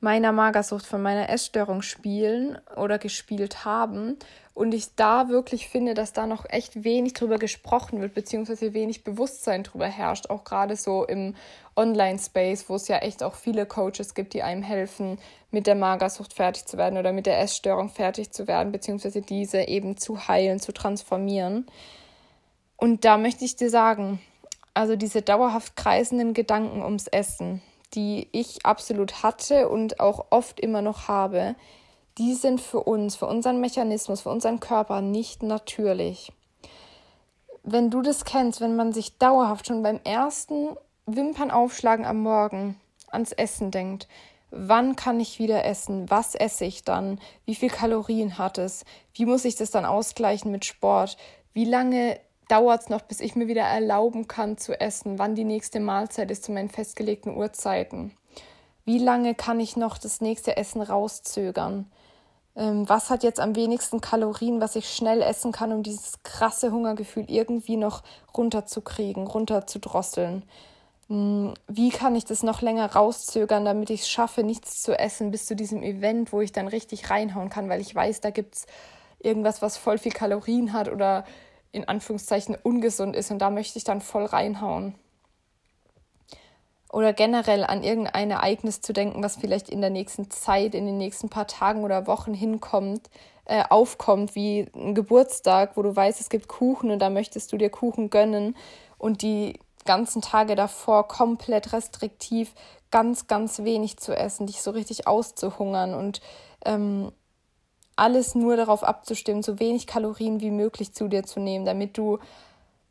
[0.00, 4.16] meiner Magersucht, von meiner Essstörung spielen oder gespielt haben
[4.54, 9.04] und ich da wirklich finde, dass da noch echt wenig drüber gesprochen wird, beziehungsweise wenig
[9.04, 11.34] Bewusstsein drüber herrscht, auch gerade so im
[11.76, 15.18] Online-Space, wo es ja echt auch viele Coaches gibt, die einem helfen,
[15.50, 19.62] mit der Magersucht fertig zu werden oder mit der Essstörung fertig zu werden, beziehungsweise diese
[19.62, 21.66] eben zu heilen, zu transformieren.
[22.76, 24.20] Und da möchte ich dir sagen,
[24.72, 27.62] also diese dauerhaft kreisenden Gedanken ums Essen,
[27.94, 31.54] die ich absolut hatte und auch oft immer noch habe,
[32.18, 36.32] die sind für uns, für unseren Mechanismus, für unseren Körper nicht natürlich.
[37.62, 40.76] Wenn du das kennst, wenn man sich dauerhaft schon beim ersten
[41.06, 44.08] Wimpernaufschlagen am Morgen ans Essen denkt,
[44.50, 49.26] wann kann ich wieder essen, was esse ich dann, wie viel Kalorien hat es, wie
[49.26, 51.16] muss ich das dann ausgleichen mit Sport,
[51.52, 52.18] wie lange
[52.50, 56.30] dauert es noch, bis ich mir wieder erlauben kann zu essen, wann die nächste Mahlzeit
[56.30, 58.16] ist zu meinen festgelegten Uhrzeiten.
[58.84, 61.86] Wie lange kann ich noch das nächste Essen rauszögern?
[62.56, 66.72] ähm, was hat jetzt am wenigsten Kalorien, was ich schnell essen kann, um dieses krasse
[66.72, 68.02] Hungergefühl irgendwie noch
[68.36, 70.44] runterzukriegen, runterzudrosseln.
[71.08, 75.30] Hm, wie kann ich das noch länger rauszögern, damit ich es schaffe, nichts zu essen
[75.30, 78.56] bis zu diesem Event, wo ich dann richtig reinhauen kann, weil ich weiß, da gibt
[78.56, 78.66] es
[79.20, 81.24] irgendwas, was voll viel Kalorien hat oder
[81.72, 83.30] in Anführungszeichen ungesund ist.
[83.30, 84.94] Und da möchte ich dann voll reinhauen.
[86.92, 90.98] Oder generell an irgendein Ereignis zu denken, was vielleicht in der nächsten Zeit, in den
[90.98, 93.08] nächsten paar Tagen oder Wochen hinkommt,
[93.44, 97.56] äh, aufkommt, wie ein Geburtstag, wo du weißt, es gibt Kuchen und da möchtest du
[97.56, 98.56] dir Kuchen gönnen
[98.98, 102.54] und die ganzen Tage davor komplett restriktiv
[102.90, 106.20] ganz, ganz wenig zu essen, dich so richtig auszuhungern und
[106.64, 107.12] ähm,
[108.00, 112.18] alles nur darauf abzustimmen, so wenig Kalorien wie möglich zu dir zu nehmen, damit du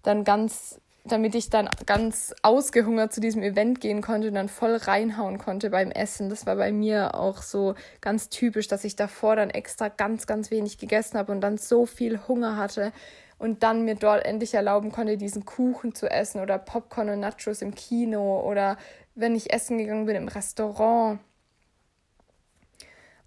[0.04, 4.76] dann ganz damit ich dann ganz ausgehungert zu diesem Event gehen konnte und dann voll
[4.76, 6.30] reinhauen konnte beim Essen.
[6.30, 10.52] Das war bei mir auch so ganz typisch, dass ich davor dann extra ganz, ganz
[10.52, 12.92] wenig gegessen habe und dann so viel Hunger hatte
[13.38, 17.62] und dann mir dort endlich erlauben konnte, diesen Kuchen zu essen oder Popcorn und Nachos
[17.62, 18.78] im Kino oder
[19.16, 21.20] wenn ich essen gegangen bin im Restaurant.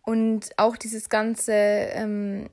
[0.03, 2.49] Und auch dieses ganze ähm,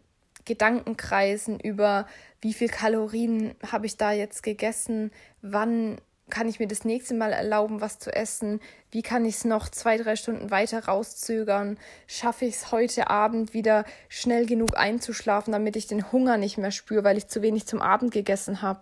[0.45, 2.07] Gedankenkreisen über
[2.41, 7.33] wie viel Kalorien habe ich da jetzt gegessen, wann kann ich mir das nächste Mal
[7.33, 8.59] erlauben, was zu essen?
[8.91, 11.77] Wie kann ich es noch zwei, drei Stunden weiter rauszögern?
[12.07, 16.71] Schaffe ich es heute Abend wieder schnell genug einzuschlafen, damit ich den Hunger nicht mehr
[16.71, 18.81] spüre, weil ich zu wenig zum Abend gegessen habe?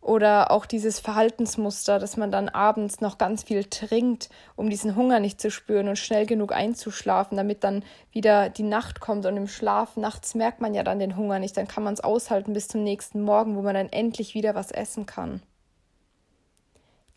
[0.00, 5.20] Oder auch dieses Verhaltensmuster, dass man dann abends noch ganz viel trinkt, um diesen Hunger
[5.20, 9.26] nicht zu spüren und schnell genug einzuschlafen, damit dann wieder die Nacht kommt.
[9.26, 11.56] Und im Schlaf nachts merkt man ja dann den Hunger nicht.
[11.56, 14.70] Dann kann man es aushalten bis zum nächsten Morgen, wo man dann endlich wieder was
[14.70, 15.42] essen kann.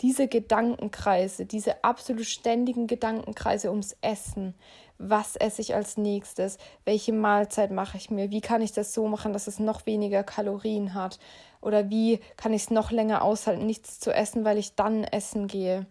[0.01, 4.55] Diese Gedankenkreise, diese absolut ständigen Gedankenkreise ums Essen,
[4.97, 9.07] was esse ich als nächstes, welche Mahlzeit mache ich mir, wie kann ich das so
[9.07, 11.19] machen, dass es noch weniger Kalorien hat
[11.61, 15.47] oder wie kann ich es noch länger aushalten, nichts zu essen, weil ich dann essen
[15.47, 15.85] gehe.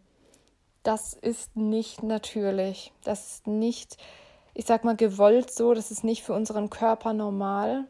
[0.82, 2.92] das ist nicht natürlich.
[3.04, 3.96] Das ist nicht,
[4.54, 5.74] ich sag mal, gewollt so.
[5.74, 7.84] Das ist nicht für unseren Körper normal.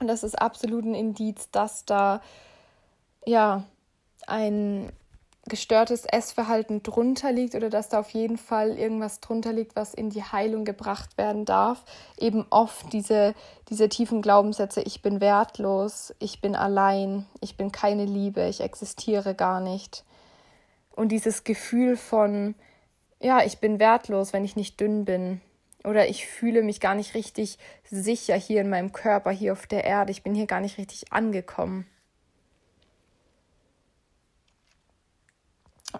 [0.00, 2.20] Und das ist absolut ein Indiz, dass da
[3.26, 3.64] ja
[4.26, 4.92] ein
[5.48, 10.10] gestörtes Essverhalten drunter liegt oder dass da auf jeden Fall irgendwas drunter liegt, was in
[10.10, 11.84] die Heilung gebracht werden darf.
[12.18, 13.34] Eben oft diese,
[13.68, 19.34] diese tiefen Glaubenssätze, ich bin wertlos, ich bin allein, ich bin keine Liebe, ich existiere
[19.34, 20.04] gar nicht.
[20.96, 22.54] Und dieses Gefühl von,
[23.20, 25.40] ja, ich bin wertlos, wenn ich nicht dünn bin.
[25.82, 27.58] Oder ich fühle mich gar nicht richtig
[27.90, 30.12] sicher hier in meinem Körper, hier auf der Erde.
[30.12, 31.86] Ich bin hier gar nicht richtig angekommen.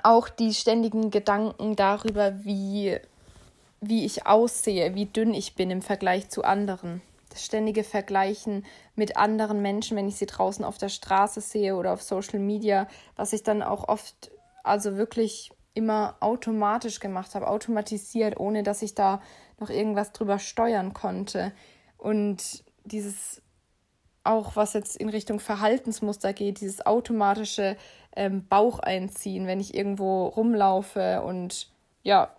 [0.03, 2.99] Auch die ständigen Gedanken darüber, wie,
[3.81, 7.03] wie ich aussehe, wie dünn ich bin im Vergleich zu anderen.
[7.31, 11.93] Das ständige Vergleichen mit anderen Menschen, wenn ich sie draußen auf der Straße sehe oder
[11.93, 14.31] auf Social Media, was ich dann auch oft,
[14.63, 19.21] also wirklich immer automatisch gemacht habe, automatisiert, ohne dass ich da
[19.59, 21.53] noch irgendwas drüber steuern konnte.
[21.99, 23.43] Und dieses
[24.25, 27.77] auch was jetzt in Richtung Verhaltensmuster geht, dieses automatische
[28.17, 31.69] ähm, Bauch einziehen, wenn ich irgendwo rumlaufe und
[32.03, 32.35] ja,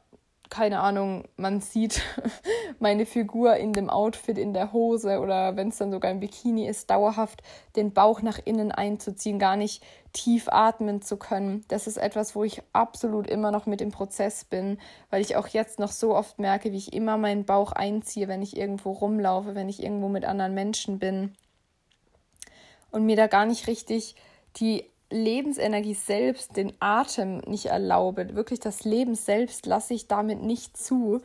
[0.50, 2.02] keine Ahnung, man sieht
[2.80, 6.68] meine Figur in dem Outfit, in der Hose oder wenn es dann sogar ein Bikini
[6.68, 7.42] ist, dauerhaft
[7.76, 11.66] den Bauch nach innen einzuziehen, gar nicht tief atmen zu können.
[11.68, 14.78] Das ist etwas, wo ich absolut immer noch mit im Prozess bin,
[15.10, 18.42] weil ich auch jetzt noch so oft merke, wie ich immer meinen Bauch einziehe, wenn
[18.42, 21.36] ich irgendwo rumlaufe, wenn ich irgendwo mit anderen Menschen bin
[22.92, 24.16] und mir da gar nicht richtig
[24.58, 28.36] die Lebensenergie selbst, den Atem nicht erlaube.
[28.36, 31.22] Wirklich das Leben selbst lasse ich damit nicht zu,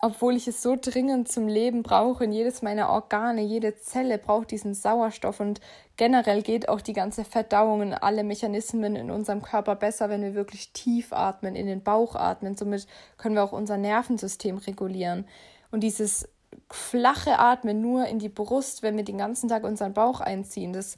[0.00, 2.24] obwohl ich es so dringend zum Leben brauche.
[2.24, 5.40] Und jedes meiner Organe, jede Zelle braucht diesen Sauerstoff.
[5.40, 5.60] Und
[5.96, 10.34] generell geht auch die ganze Verdauung und alle Mechanismen in unserem Körper besser, wenn wir
[10.34, 12.54] wirklich tief atmen, in den Bauch atmen.
[12.54, 15.26] Somit können wir auch unser Nervensystem regulieren.
[15.70, 16.28] Und dieses
[16.70, 20.72] flache Atmen nur in die Brust, wenn wir den ganzen Tag unseren Bauch einziehen.
[20.72, 20.96] Das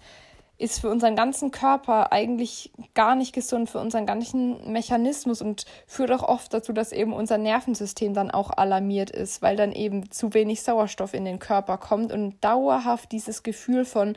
[0.60, 6.12] ist für unseren ganzen Körper eigentlich gar nicht gesund, für unseren ganzen Mechanismus und führt
[6.12, 10.34] auch oft dazu, dass eben unser Nervensystem dann auch alarmiert ist, weil dann eben zu
[10.34, 14.16] wenig Sauerstoff in den Körper kommt und dauerhaft dieses Gefühl von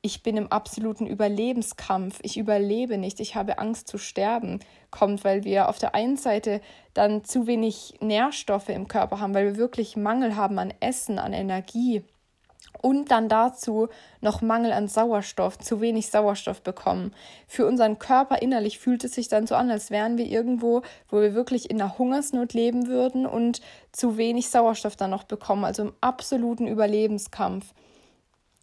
[0.00, 5.44] ich bin im absoluten Überlebenskampf, ich überlebe nicht, ich habe Angst zu sterben, kommt, weil
[5.44, 6.60] wir auf der einen Seite
[6.94, 11.32] dann zu wenig Nährstoffe im Körper haben, weil wir wirklich Mangel haben an Essen, an
[11.32, 12.04] Energie.
[12.80, 13.88] Und dann dazu
[14.20, 17.12] noch Mangel an Sauerstoff, zu wenig Sauerstoff bekommen.
[17.48, 21.20] Für unseren Körper innerlich fühlt es sich dann so an, als wären wir irgendwo, wo
[21.20, 25.82] wir wirklich in einer Hungersnot leben würden und zu wenig Sauerstoff dann noch bekommen, also
[25.82, 27.74] im absoluten Überlebenskampf.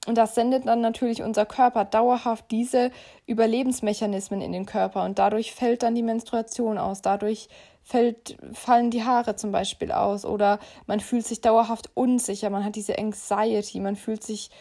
[0.05, 2.91] Und das sendet dann natürlich unser Körper dauerhaft diese
[3.25, 5.03] Überlebensmechanismen in den Körper.
[5.03, 7.49] Und dadurch fällt dann die Menstruation aus, dadurch
[7.81, 10.25] fällt, fallen die Haare zum Beispiel aus.
[10.25, 14.51] Oder man fühlt sich dauerhaft unsicher, man hat diese Anxiety, man fühlt sich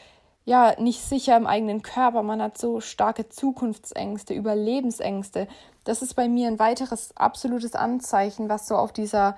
[0.47, 5.49] ja nicht sicher im eigenen Körper, man hat so starke Zukunftsängste, Überlebensängste.
[5.85, 9.37] Das ist bei mir ein weiteres absolutes Anzeichen, was so auf dieser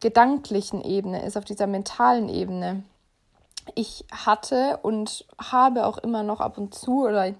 [0.00, 2.82] gedanklichen Ebene ist, auf dieser mentalen Ebene
[3.74, 7.34] ich hatte und habe auch immer noch ab und zu oder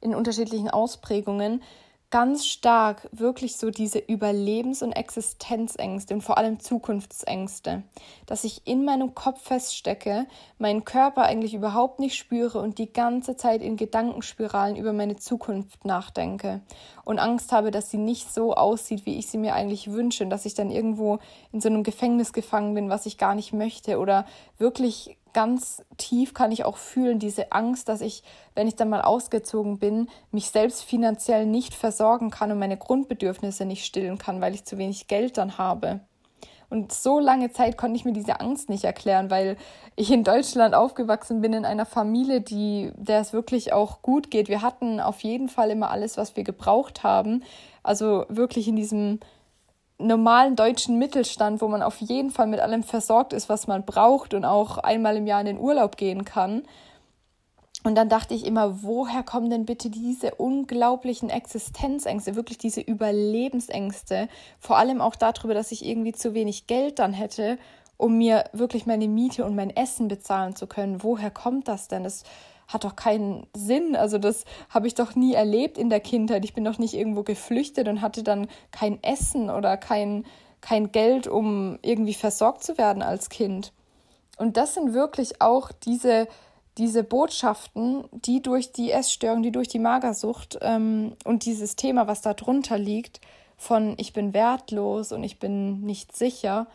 [0.00, 1.62] in unterschiedlichen Ausprägungen
[2.10, 7.82] ganz stark wirklich so diese Überlebens- und Existenzängste und vor allem Zukunftsängste,
[8.26, 10.26] dass ich in meinem Kopf feststecke,
[10.58, 15.84] meinen Körper eigentlich überhaupt nicht spüre und die ganze Zeit in Gedankenspiralen über meine Zukunft
[15.84, 16.60] nachdenke
[17.04, 20.30] und Angst habe, dass sie nicht so aussieht, wie ich sie mir eigentlich wünsche und
[20.30, 21.18] dass ich dann irgendwo
[21.52, 24.26] in so einem Gefängnis gefangen bin, was ich gar nicht möchte oder
[24.58, 28.22] wirklich ganz tief kann ich auch fühlen, diese Angst, dass ich,
[28.54, 33.66] wenn ich dann mal ausgezogen bin, mich selbst finanziell nicht versorgen kann und meine Grundbedürfnisse
[33.66, 36.00] nicht stillen kann, weil ich zu wenig Geld dann habe.
[36.70, 39.58] Und so lange Zeit konnte ich mir diese Angst nicht erklären, weil
[39.94, 44.48] ich in Deutschland aufgewachsen bin in einer Familie, die, der es wirklich auch gut geht.
[44.48, 47.42] Wir hatten auf jeden Fall immer alles, was wir gebraucht haben.
[47.82, 49.20] Also wirklich in diesem
[49.98, 54.34] normalen deutschen Mittelstand, wo man auf jeden Fall mit allem versorgt ist, was man braucht
[54.34, 56.62] und auch einmal im Jahr in den Urlaub gehen kann.
[57.82, 64.28] Und dann dachte ich immer, woher kommen denn bitte diese unglaublichen Existenzängste, wirklich diese Überlebensängste,
[64.58, 67.58] vor allem auch darüber, dass ich irgendwie zu wenig Geld dann hätte,
[67.96, 71.02] um mir wirklich meine Miete und mein Essen bezahlen zu können.
[71.02, 72.02] Woher kommt das denn?
[72.02, 72.24] Das
[72.68, 73.96] hat doch keinen Sinn.
[73.96, 76.44] Also das habe ich doch nie erlebt in der Kindheit.
[76.44, 80.24] Ich bin doch nicht irgendwo geflüchtet und hatte dann kein Essen oder kein,
[80.60, 83.72] kein Geld, um irgendwie versorgt zu werden als Kind.
[84.36, 86.28] Und das sind wirklich auch diese,
[86.78, 92.20] diese Botschaften, die durch die Essstörung, die durch die Magersucht ähm, und dieses Thema, was
[92.20, 93.20] da drunter liegt,
[93.56, 96.66] von ich bin wertlos und ich bin nicht sicher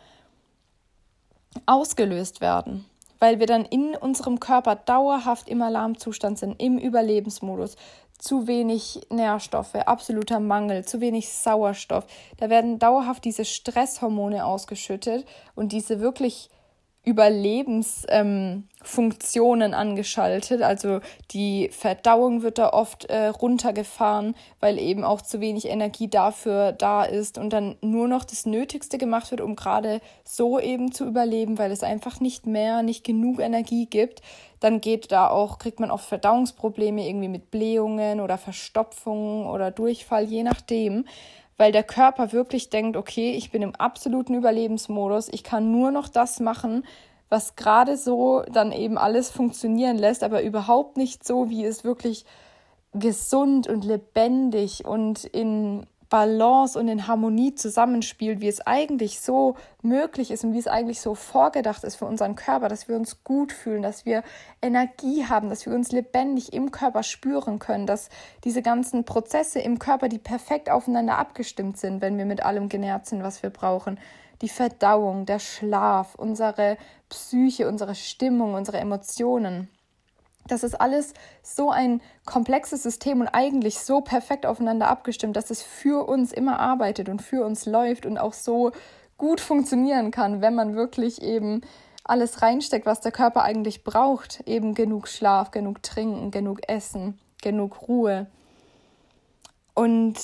[1.66, 2.84] ausgelöst werden,
[3.22, 7.76] weil wir dann in unserem Körper dauerhaft im Alarmzustand sind, im Überlebensmodus.
[8.18, 12.04] Zu wenig Nährstoffe, absoluter Mangel, zu wenig Sauerstoff.
[12.38, 16.50] Da werden dauerhaft diese Stresshormone ausgeschüttet und diese wirklich
[17.04, 20.62] Überlebensfunktionen ähm, angeschaltet.
[20.62, 21.00] Also
[21.32, 27.02] die Verdauung wird da oft äh, runtergefahren, weil eben auch zu wenig Energie dafür da
[27.02, 31.58] ist und dann nur noch das Nötigste gemacht wird, um gerade so eben zu überleben,
[31.58, 34.22] weil es einfach nicht mehr, nicht genug Energie gibt.
[34.60, 40.22] Dann geht da auch, kriegt man oft Verdauungsprobleme irgendwie mit Blähungen oder Verstopfungen oder Durchfall,
[40.22, 41.04] je nachdem
[41.62, 46.08] weil der Körper wirklich denkt, okay, ich bin im absoluten Überlebensmodus, ich kann nur noch
[46.08, 46.84] das machen,
[47.28, 52.24] was gerade so dann eben alles funktionieren lässt, aber überhaupt nicht so, wie es wirklich
[52.94, 60.30] gesund und lebendig und in Balance und in Harmonie zusammenspielt, wie es eigentlich so möglich
[60.30, 63.50] ist und wie es eigentlich so vorgedacht ist für unseren Körper, dass wir uns gut
[63.50, 64.22] fühlen, dass wir
[64.60, 68.10] Energie haben, dass wir uns lebendig im Körper spüren können, dass
[68.44, 73.06] diese ganzen Prozesse im Körper, die perfekt aufeinander abgestimmt sind, wenn wir mit allem genährt
[73.06, 73.98] sind, was wir brauchen,
[74.42, 76.76] die Verdauung, der Schlaf, unsere
[77.08, 79.70] Psyche, unsere Stimmung, unsere Emotionen,
[80.46, 85.62] das ist alles so ein komplexes System und eigentlich so perfekt aufeinander abgestimmt, dass es
[85.62, 88.72] für uns immer arbeitet und für uns läuft und auch so
[89.18, 91.60] gut funktionieren kann, wenn man wirklich eben
[92.04, 94.42] alles reinsteckt, was der Körper eigentlich braucht.
[94.46, 98.26] Eben genug Schlaf, genug Trinken, genug Essen, genug Ruhe.
[99.74, 100.16] Und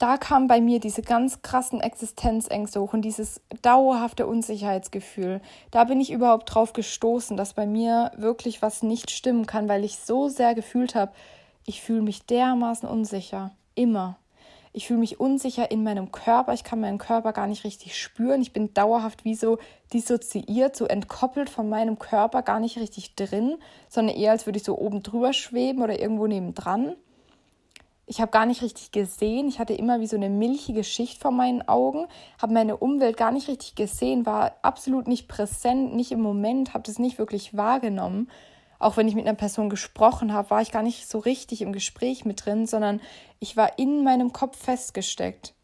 [0.00, 5.42] da kam bei mir diese ganz krassen Existenzängste hoch und dieses dauerhafte Unsicherheitsgefühl.
[5.70, 9.84] Da bin ich überhaupt drauf gestoßen, dass bei mir wirklich was nicht stimmen kann, weil
[9.84, 11.12] ich so sehr gefühlt habe,
[11.66, 13.50] ich fühle mich dermaßen unsicher.
[13.74, 14.16] Immer.
[14.72, 16.54] Ich fühle mich unsicher in meinem Körper.
[16.54, 18.40] Ich kann meinen Körper gar nicht richtig spüren.
[18.40, 19.58] Ich bin dauerhaft wie so
[19.92, 23.58] dissoziiert, so entkoppelt von meinem Körper, gar nicht richtig drin,
[23.90, 26.96] sondern eher als würde ich so oben drüber schweben oder irgendwo nebendran
[28.10, 29.46] ich habe gar nicht richtig gesehen.
[29.46, 32.08] Ich hatte immer wie so eine milchige Schicht vor meinen Augen,
[32.42, 36.82] habe meine Umwelt gar nicht richtig gesehen, war absolut nicht präsent, nicht im Moment, habe
[36.84, 38.28] das nicht wirklich wahrgenommen.
[38.80, 41.72] Auch wenn ich mit einer Person gesprochen habe, war ich gar nicht so richtig im
[41.72, 43.00] Gespräch mit drin, sondern
[43.38, 45.54] ich war in meinem Kopf festgesteckt.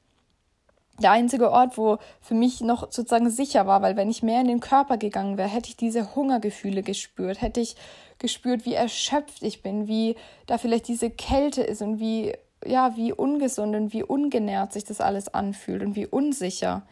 [1.02, 4.46] Der einzige Ort, wo für mich noch sozusagen sicher war, weil wenn ich mehr in
[4.46, 7.74] den Körper gegangen wäre, hätte ich diese Hungergefühle gespürt, hätte ich
[8.18, 12.32] gespürt, wie erschöpft ich bin, wie da vielleicht diese Kälte ist und wie,
[12.64, 16.86] ja, wie ungesund und wie ungenährt sich das alles anfühlt und wie unsicher.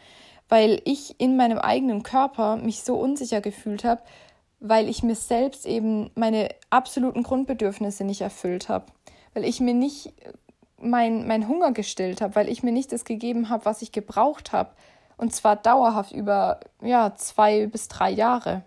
[0.48, 4.02] Weil ich in meinem eigenen Körper mich so unsicher gefühlt habe,
[4.60, 8.86] weil ich mir selbst eben meine absoluten Grundbedürfnisse nicht erfüllt habe.
[9.32, 10.12] Weil ich mir nicht
[10.80, 14.52] mein, mein Hunger gestillt habe, weil ich mir nicht das gegeben habe, was ich gebraucht
[14.52, 14.70] habe.
[15.16, 18.62] Und zwar dauerhaft über ja, zwei bis drei Jahre.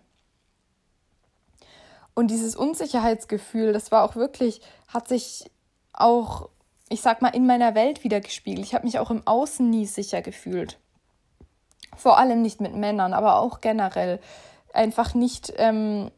[2.17, 5.51] Und dieses Unsicherheitsgefühl, das war auch wirklich, hat sich
[5.93, 6.49] auch,
[6.89, 8.65] ich sag mal, in meiner Welt wieder gespiegelt.
[8.65, 10.79] Ich habe mich auch im Außen nie sicher gefühlt.
[11.95, 14.19] Vor allem nicht mit Männern, aber auch generell.
[14.73, 16.09] Einfach nicht, ähm,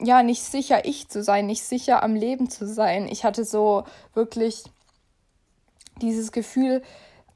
[0.00, 3.06] ja, nicht sicher ich zu sein, nicht sicher am Leben zu sein.
[3.06, 4.64] Ich hatte so wirklich
[6.02, 6.82] dieses Gefühl,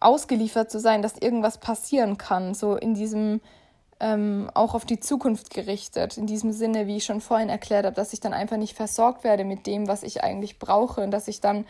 [0.00, 3.40] ausgeliefert zu sein, dass irgendwas passieren kann, so in diesem
[4.00, 6.16] ähm, auch auf die Zukunft gerichtet.
[6.16, 9.24] In diesem Sinne, wie ich schon vorhin erklärt habe, dass ich dann einfach nicht versorgt
[9.24, 11.66] werde mit dem, was ich eigentlich brauche und dass ich dann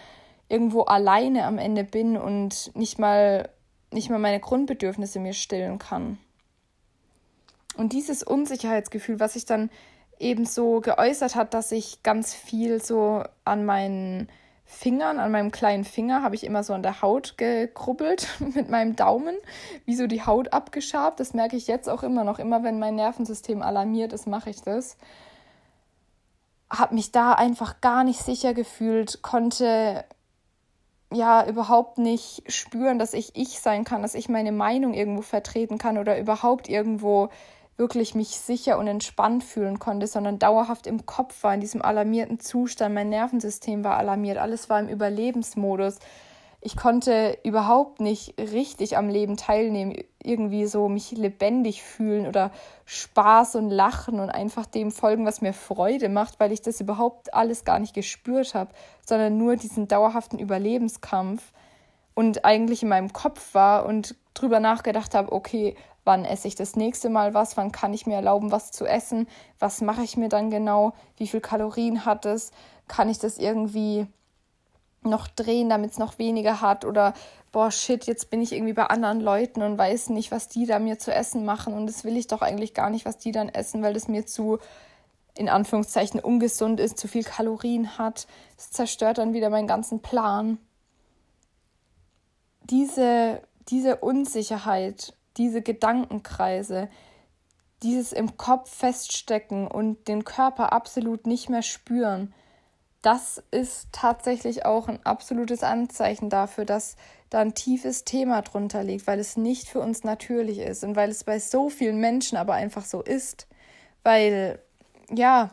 [0.49, 3.49] irgendwo alleine am Ende bin und nicht mal,
[3.91, 6.19] nicht mal meine Grundbedürfnisse mir stillen kann.
[7.77, 9.71] Und dieses Unsicherheitsgefühl, was sich dann
[10.19, 14.29] eben so geäußert hat, dass ich ganz viel so an meinen
[14.67, 18.97] Fingern, an meinem kleinen Finger, habe ich immer so an der Haut gekrubbelt mit meinem
[18.97, 19.37] Daumen,
[19.85, 21.21] wie so die Haut abgeschabt.
[21.21, 22.39] Das merke ich jetzt auch immer noch.
[22.39, 24.97] Immer wenn mein Nervensystem alarmiert ist, mache ich das.
[26.71, 30.05] Habe mich da einfach gar nicht sicher gefühlt, konnte
[31.13, 35.79] ja überhaupt nicht spüren, dass ich ich sein kann, dass ich meine Meinung irgendwo vertreten
[35.79, 37.29] kann oder überhaupt irgendwo
[37.77, 42.39] wirklich mich sicher und entspannt fühlen konnte, sondern dauerhaft im Kopf war, in diesem alarmierten
[42.39, 42.95] Zustand.
[42.95, 45.99] Mein Nervensystem war alarmiert, alles war im Überlebensmodus.
[46.67, 52.53] Ich konnte überhaupt nicht richtig am Leben teilnehmen, irgendwie so mich lebendig fühlen oder
[52.87, 57.35] Spaß und Lachen und einfach dem folgen, was mir Freude macht, weil ich das überhaupt
[57.35, 58.71] alles gar nicht gespürt habe,
[59.07, 61.53] sondern nur diesen dauerhaften Überlebenskampf
[62.15, 66.77] und eigentlich in meinem Kopf war und drüber nachgedacht habe, okay, wann esse ich das
[66.77, 69.27] nächste Mal was, wann kann ich mir erlauben, was zu essen,
[69.59, 72.53] was mache ich mir dann genau, wie viel Kalorien hat es,
[72.89, 74.07] kann ich das irgendwie
[75.03, 77.15] noch drehen, damit es noch weniger hat oder
[77.53, 80.79] boah, shit, jetzt bin ich irgendwie bei anderen Leuten und weiß nicht, was die da
[80.79, 83.49] mir zu essen machen und das will ich doch eigentlich gar nicht, was die dann
[83.49, 84.59] essen, weil das mir zu,
[85.37, 88.27] in Anführungszeichen, ungesund ist, zu viel Kalorien hat.
[88.59, 90.59] Es zerstört dann wieder meinen ganzen Plan.
[92.65, 96.89] Diese, diese Unsicherheit, diese Gedankenkreise,
[97.83, 102.33] dieses im Kopf feststecken und den Körper absolut nicht mehr spüren,
[103.03, 106.97] das ist tatsächlich auch ein absolutes Anzeichen dafür, dass
[107.29, 111.11] da ein tiefes Thema drunter liegt, weil es nicht für uns natürlich ist und weil
[111.11, 113.47] es bei so vielen Menschen aber einfach so ist,
[114.03, 114.59] weil
[115.11, 115.51] ja,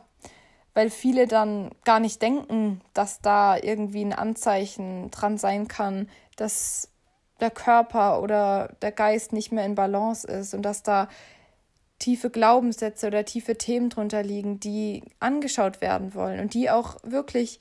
[0.73, 6.07] weil viele dann gar nicht denken, dass da irgendwie ein Anzeichen dran sein kann,
[6.37, 6.90] dass
[7.41, 11.09] der Körper oder der Geist nicht mehr in Balance ist und dass da
[11.99, 17.59] tiefe Glaubenssätze oder tiefe Themen drunter liegen, die angeschaut werden wollen und die auch wirklich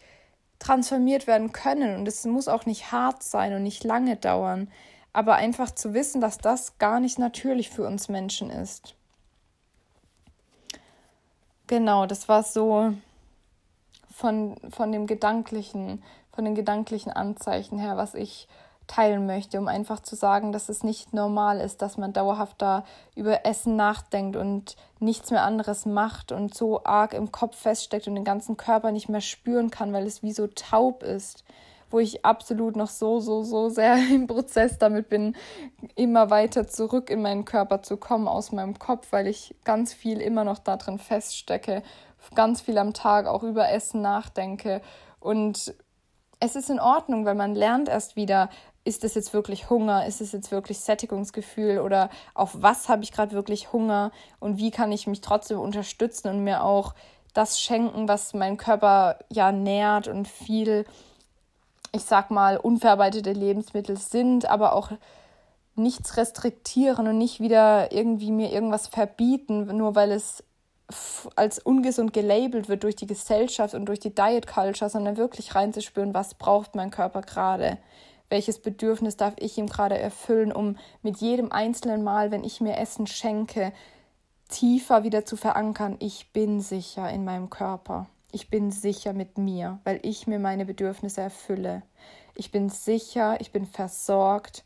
[0.59, 1.97] transformiert werden können.
[1.97, 4.70] Und es muss auch nicht hart sein und nicht lange dauern,
[5.12, 8.95] aber einfach zu wissen, dass das gar nicht natürlich für uns Menschen ist.
[11.66, 12.95] Genau, das war so
[14.11, 16.03] von, von dem gedanklichen,
[16.33, 18.49] von den gedanklichen Anzeichen her, was ich
[18.91, 22.84] teilen möchte, um einfach zu sagen, dass es nicht normal ist, dass man dauerhaft da
[23.14, 28.16] über Essen nachdenkt und nichts mehr anderes macht und so arg im Kopf feststeckt und
[28.16, 31.45] den ganzen Körper nicht mehr spüren kann, weil es wie so taub ist,
[31.88, 35.36] wo ich absolut noch so, so, so sehr im Prozess damit bin,
[35.95, 40.20] immer weiter zurück in meinen Körper zu kommen aus meinem Kopf, weil ich ganz viel
[40.20, 41.84] immer noch da drin feststecke,
[42.34, 44.82] ganz viel am Tag auch über Essen nachdenke.
[45.20, 45.74] Und
[46.41, 48.49] es ist in Ordnung, weil man lernt erst wieder,
[48.85, 51.78] ist es jetzt wirklich Hunger, ist es jetzt wirklich Sättigungsgefühl?
[51.81, 54.11] Oder auf was habe ich gerade wirklich Hunger?
[54.39, 56.95] Und wie kann ich mich trotzdem unterstützen und mir auch
[57.35, 60.85] das schenken, was mein Körper ja nährt und viel,
[61.93, 64.91] ich sag mal, unverarbeitete Lebensmittel sind, aber auch
[65.76, 70.43] nichts restriktieren und nicht wieder irgendwie mir irgendwas verbieten, nur weil es
[71.37, 76.14] als ungesund gelabelt wird durch die Gesellschaft und durch die Diet Culture, sondern wirklich reinzuspüren,
[76.14, 77.78] was braucht mein Körper gerade
[78.31, 82.78] welches Bedürfnis darf ich ihm gerade erfüllen, um mit jedem einzelnen Mal, wenn ich mir
[82.78, 83.72] Essen schenke,
[84.49, 88.09] tiefer wieder zu verankern, ich bin sicher in meinem Körper.
[88.33, 91.83] Ich bin sicher mit mir, weil ich mir meine Bedürfnisse erfülle.
[92.37, 94.64] Ich bin sicher, ich bin versorgt,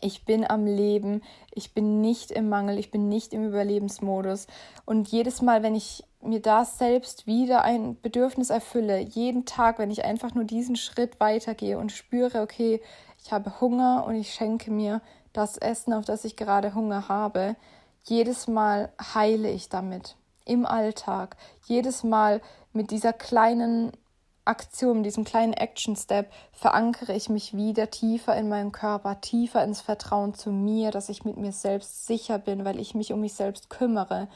[0.00, 4.46] ich bin am Leben, ich bin nicht im Mangel, ich bin nicht im Überlebensmodus.
[4.86, 9.90] Und jedes Mal, wenn ich mir da selbst wieder ein Bedürfnis erfülle, jeden Tag, wenn
[9.90, 12.80] ich einfach nur diesen Schritt weitergehe und spüre, okay,
[13.22, 15.00] ich habe Hunger und ich schenke mir
[15.32, 17.56] das Essen, auf das ich gerade Hunger habe,
[18.04, 21.36] jedes Mal heile ich damit im Alltag.
[21.66, 23.92] Jedes Mal mit dieser kleinen
[24.44, 29.80] Aktion, diesem kleinen Action Step verankere ich mich wieder tiefer in meinen Körper, tiefer ins
[29.80, 33.32] Vertrauen zu mir, dass ich mit mir selbst sicher bin, weil ich mich um mich
[33.32, 34.28] selbst kümmere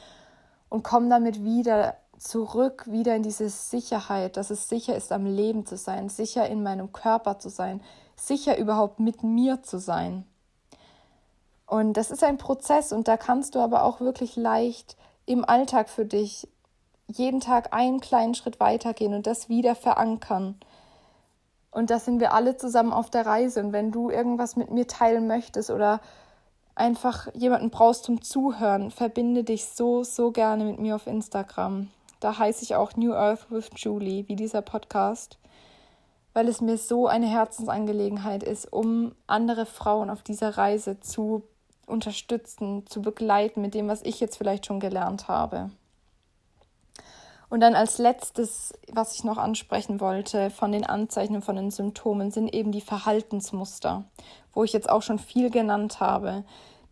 [0.69, 5.67] und komme damit wieder zurück, wieder in diese Sicherheit, dass es sicher ist, am Leben
[5.67, 7.81] zu sein, sicher in meinem Körper zu sein,
[8.17, 10.25] sicher überhaupt mit mir zu sein.
[11.67, 14.97] Und das ist ein Prozess und da kannst du aber auch wirklich leicht
[15.27, 16.49] im Alltag für dich
[17.07, 20.59] jeden Tag einen kleinen Schritt weitergehen und das wieder verankern.
[21.71, 23.61] Und da sind wir alle zusammen auf der Reise.
[23.61, 26.01] Und wenn du irgendwas mit mir teilen möchtest oder
[26.79, 31.89] einfach jemanden brauchst zum Zuhören, verbinde dich so, so gerne mit mir auf Instagram.
[32.21, 35.39] Da heiße ich auch New Earth with Julie, wie dieser Podcast,
[36.33, 41.43] weil es mir so eine Herzensangelegenheit ist, um andere Frauen auf dieser Reise zu
[41.87, 45.71] unterstützen, zu begleiten mit dem, was ich jetzt vielleicht schon gelernt habe.
[47.51, 51.71] Und dann als letztes, was ich noch ansprechen wollte von den Anzeichen und von den
[51.71, 54.05] Symptomen, sind eben die Verhaltensmuster,
[54.53, 56.45] wo ich jetzt auch schon viel genannt habe.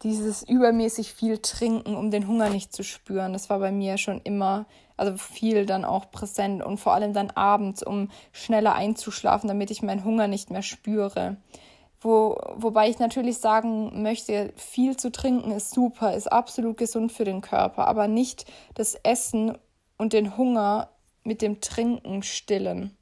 [0.02, 4.20] Dieses übermäßig viel Trinken, um den Hunger nicht zu spüren, das war bei mir schon
[4.24, 9.70] immer, also viel dann auch präsent und vor allem dann abends, um schneller einzuschlafen, damit
[9.70, 11.36] ich meinen Hunger nicht mehr spüre.
[12.00, 17.24] Wo, wobei ich natürlich sagen möchte, viel zu trinken ist super, ist absolut gesund für
[17.24, 18.44] den Körper, aber nicht
[18.74, 19.56] das Essen
[19.98, 20.90] und den Hunger
[21.24, 22.96] mit dem Trinken stillen.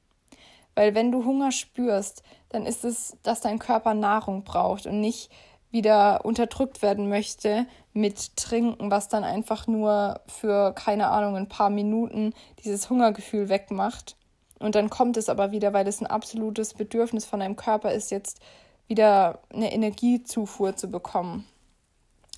[0.75, 5.31] Weil wenn du Hunger spürst, dann ist es, dass dein Körper Nahrung braucht und nicht
[5.71, 11.71] wieder unterdrückt werden möchte mit Trinken, was dann einfach nur für, keine Ahnung, ein paar
[11.71, 12.33] Minuten
[12.65, 14.17] dieses Hungergefühl wegmacht.
[14.61, 18.11] Und dann kommt es aber wieder, weil es ein absolutes Bedürfnis von deinem Körper ist,
[18.11, 18.41] jetzt
[18.87, 21.45] wieder eine Energiezufuhr zu bekommen.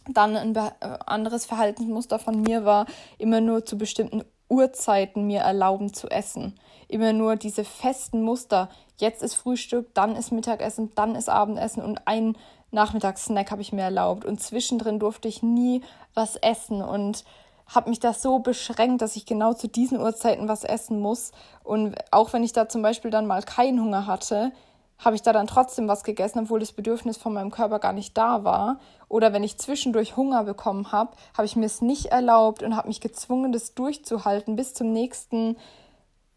[0.08, 2.86] Dann ein äh, anderes Verhaltensmuster von mir war,
[3.18, 6.58] immer nur zu bestimmten Uhrzeiten mir erlauben zu essen.
[6.88, 8.68] immer nur diese festen Muster.
[8.98, 12.36] Jetzt ist Frühstück, dann ist Mittagessen, dann ist Abendessen und ein
[12.70, 14.24] Nachmittagssnack habe ich mir erlaubt.
[14.24, 15.82] Und zwischendrin durfte ich nie
[16.14, 17.24] was essen und
[17.66, 21.32] habe mich da so beschränkt, dass ich genau zu diesen Uhrzeiten was essen muss.
[21.64, 24.52] Und auch wenn ich da zum Beispiel dann mal keinen Hunger hatte,
[24.98, 28.16] habe ich da dann trotzdem was gegessen, obwohl das Bedürfnis von meinem Körper gar nicht
[28.16, 28.78] da war.
[29.08, 32.88] Oder wenn ich zwischendurch Hunger bekommen habe, habe ich mir es nicht erlaubt und habe
[32.88, 35.56] mich gezwungen, das durchzuhalten bis zum nächsten,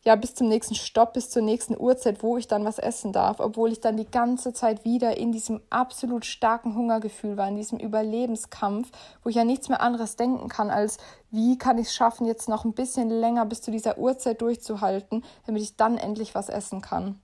[0.05, 3.39] ja, bis zum nächsten Stopp, bis zur nächsten Uhrzeit, wo ich dann was essen darf,
[3.39, 7.79] obwohl ich dann die ganze Zeit wieder in diesem absolut starken Hungergefühl war, in diesem
[7.79, 8.91] Überlebenskampf,
[9.23, 10.99] wo ich ja nichts mehr anderes denken kann, als
[11.31, 15.23] wie kann ich es schaffen, jetzt noch ein bisschen länger bis zu dieser Uhrzeit durchzuhalten,
[15.47, 17.19] damit ich dann endlich was essen kann.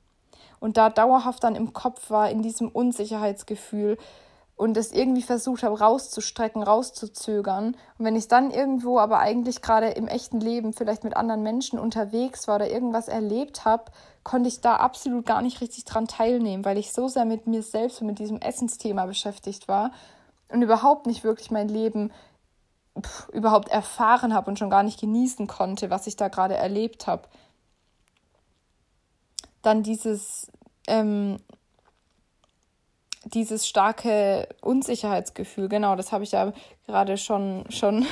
[0.59, 3.97] Und da dauerhaft dann im Kopf war, in diesem Unsicherheitsgefühl
[4.55, 7.75] und es irgendwie versucht habe rauszustrecken, rauszuzögern.
[7.97, 11.77] Und wenn ich dann irgendwo aber eigentlich gerade im echten Leben vielleicht mit anderen Menschen
[11.77, 13.91] unterwegs war oder irgendwas erlebt habe,
[14.23, 17.63] konnte ich da absolut gar nicht richtig dran teilnehmen, weil ich so sehr mit mir
[17.63, 19.91] selbst und mit diesem Essensthema beschäftigt war
[20.47, 22.11] und überhaupt nicht wirklich mein Leben
[22.99, 27.07] pff, überhaupt erfahren habe und schon gar nicht genießen konnte, was ich da gerade erlebt
[27.07, 27.27] habe.
[29.61, 30.49] Dann dieses
[30.87, 31.39] ähm,
[33.25, 36.53] dieses starke Unsicherheitsgefühl, genau, das habe ich ja
[36.85, 38.05] gerade schon, schon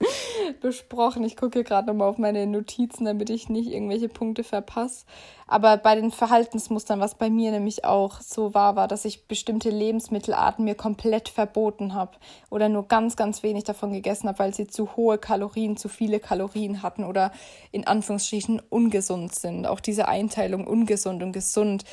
[0.62, 1.22] besprochen.
[1.24, 5.04] Ich gucke gerade nochmal auf meine Notizen, damit ich nicht irgendwelche Punkte verpasse.
[5.46, 9.68] Aber bei den Verhaltensmustern, was bei mir nämlich auch so war, war, dass ich bestimmte
[9.68, 12.12] Lebensmittelarten mir komplett verboten habe
[12.50, 16.20] oder nur ganz, ganz wenig davon gegessen habe, weil sie zu hohe Kalorien, zu viele
[16.20, 17.32] Kalorien hatten oder
[17.70, 19.66] in Anführungsstrichen ungesund sind.
[19.66, 21.84] Auch diese Einteilung ungesund und gesund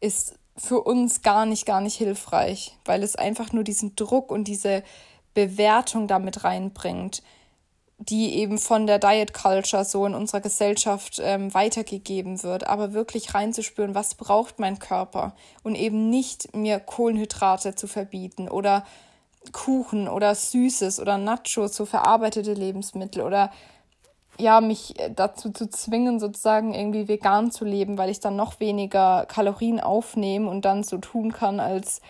[0.00, 4.44] ist für uns gar nicht, gar nicht hilfreich, weil es einfach nur diesen Druck und
[4.44, 4.82] diese
[5.32, 7.22] Bewertung damit reinbringt,
[7.98, 13.34] die eben von der Diet Culture so in unserer Gesellschaft ähm, weitergegeben wird, aber wirklich
[13.34, 15.34] reinzuspüren, was braucht mein Körper?
[15.62, 18.84] Und eben nicht mir Kohlenhydrate zu verbieten oder
[19.52, 23.50] Kuchen oder Süßes oder Nachos, so verarbeitete Lebensmittel oder
[24.38, 28.60] ja, mich äh, dazu zu zwingen, sozusagen irgendwie vegan zu leben, weil ich dann noch
[28.60, 32.00] weniger Kalorien aufnehme und dann so tun kann, als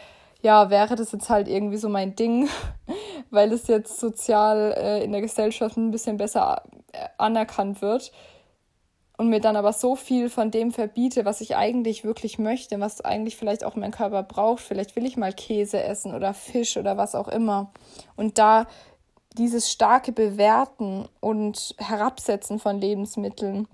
[0.40, 2.48] ja, wäre das jetzt halt irgendwie so mein Ding,
[3.30, 6.62] weil es jetzt sozial äh, in der Gesellschaft ein bisschen besser
[6.92, 8.12] äh, anerkannt wird
[9.18, 13.00] und mir dann aber so viel von dem verbiete, was ich eigentlich wirklich möchte, was
[13.00, 14.62] eigentlich vielleicht auch mein Körper braucht.
[14.62, 17.72] Vielleicht will ich mal Käse essen oder Fisch oder was auch immer.
[18.14, 18.68] Und da
[19.38, 23.68] dieses starke Bewerten und Herabsetzen von Lebensmitteln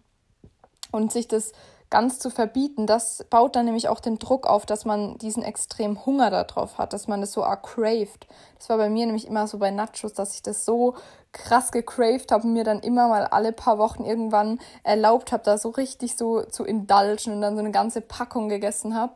[0.93, 1.53] und sich das
[1.91, 6.05] ganz zu verbieten, das baut dann nämlich auch den Druck auf, dass man diesen extremen
[6.05, 8.27] Hunger darauf hat, dass man das so arg craved.
[8.59, 10.95] Das war bei mir nämlich immer so bei Nachos, dass ich das so
[11.33, 15.57] krass gecraved habe und mir dann immer mal alle paar Wochen irgendwann erlaubt habe, da
[15.57, 19.15] so richtig so zu indulgen und dann so eine ganze Packung gegessen habe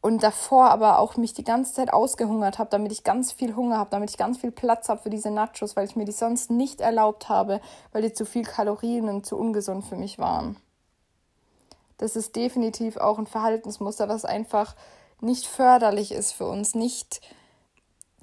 [0.00, 3.78] und davor aber auch mich die ganze Zeit ausgehungert habe, damit ich ganz viel Hunger
[3.78, 6.50] habe, damit ich ganz viel Platz habe für diese Nachos, weil ich mir die sonst
[6.50, 7.60] nicht erlaubt habe,
[7.92, 10.56] weil die zu viel Kalorien und zu ungesund für mich waren.
[11.98, 14.74] Das ist definitiv auch ein Verhaltensmuster, was einfach
[15.20, 17.20] nicht förderlich ist für uns, nicht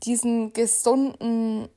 [0.04, 1.70] diesen gesunden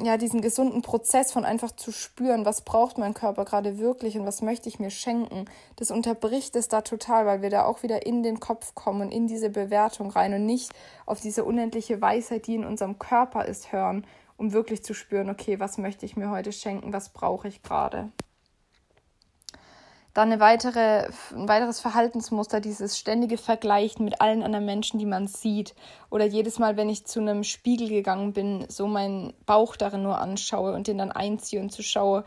[0.00, 4.24] ja, diesen gesunden Prozess von einfach zu spüren, was braucht mein Körper gerade wirklich und
[4.24, 5.44] was möchte ich mir schenken,
[5.76, 9.10] das unterbricht es da total, weil wir da auch wieder in den Kopf kommen und
[9.10, 10.72] in diese Bewertung rein und nicht
[11.04, 14.06] auf diese unendliche Weisheit, die in unserem Körper ist, hören,
[14.38, 18.10] um wirklich zu spüren, okay, was möchte ich mir heute schenken, was brauche ich gerade.
[20.14, 25.26] Dann eine weitere, ein weiteres Verhaltensmuster, dieses ständige Vergleichen mit allen anderen Menschen, die man
[25.26, 25.74] sieht.
[26.10, 30.18] Oder jedes Mal, wenn ich zu einem Spiegel gegangen bin, so meinen Bauch darin nur
[30.18, 32.24] anschaue und den dann einziehe und zu, schaue,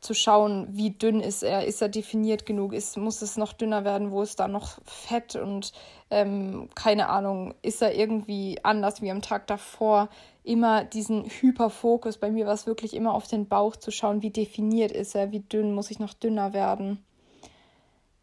[0.00, 3.84] zu schauen, wie dünn ist er, ist er definiert genug, ist, muss es noch dünner
[3.84, 5.72] werden, wo ist da noch Fett und
[6.10, 10.10] ähm, keine Ahnung, ist er irgendwie anders wie am Tag davor.
[10.44, 14.30] Immer diesen Hyperfokus, bei mir war es wirklich immer auf den Bauch zu schauen, wie
[14.30, 17.02] definiert ist er, wie dünn, muss ich noch dünner werden.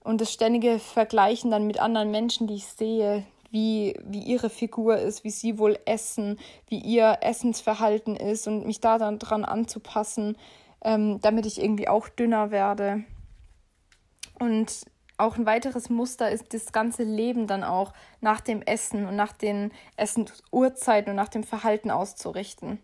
[0.04, 4.97] Und das ständige Vergleichen dann mit anderen Menschen, die ich sehe, wie, wie ihre Figur
[4.97, 10.38] ist, wie sie wohl essen, wie ihr Essensverhalten ist und mich da dann dran anzupassen,
[10.84, 13.04] ähm, damit ich irgendwie auch dünner werde.
[14.39, 14.86] Und
[15.18, 19.32] auch ein weiteres Muster ist das ganze Leben dann auch nach dem Essen und nach
[19.32, 22.80] den Essensuhrzeiten und nach dem Verhalten auszurichten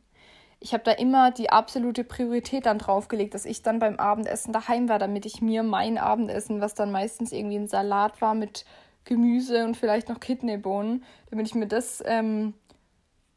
[0.60, 4.90] ich habe da immer die absolute Priorität dann draufgelegt, dass ich dann beim Abendessen daheim
[4.90, 8.66] war, damit ich mir mein Abendessen, was dann meistens irgendwie ein Salat war mit
[9.06, 12.54] Gemüse und vielleicht noch Kidneybohnen, damit ich mir das ähm,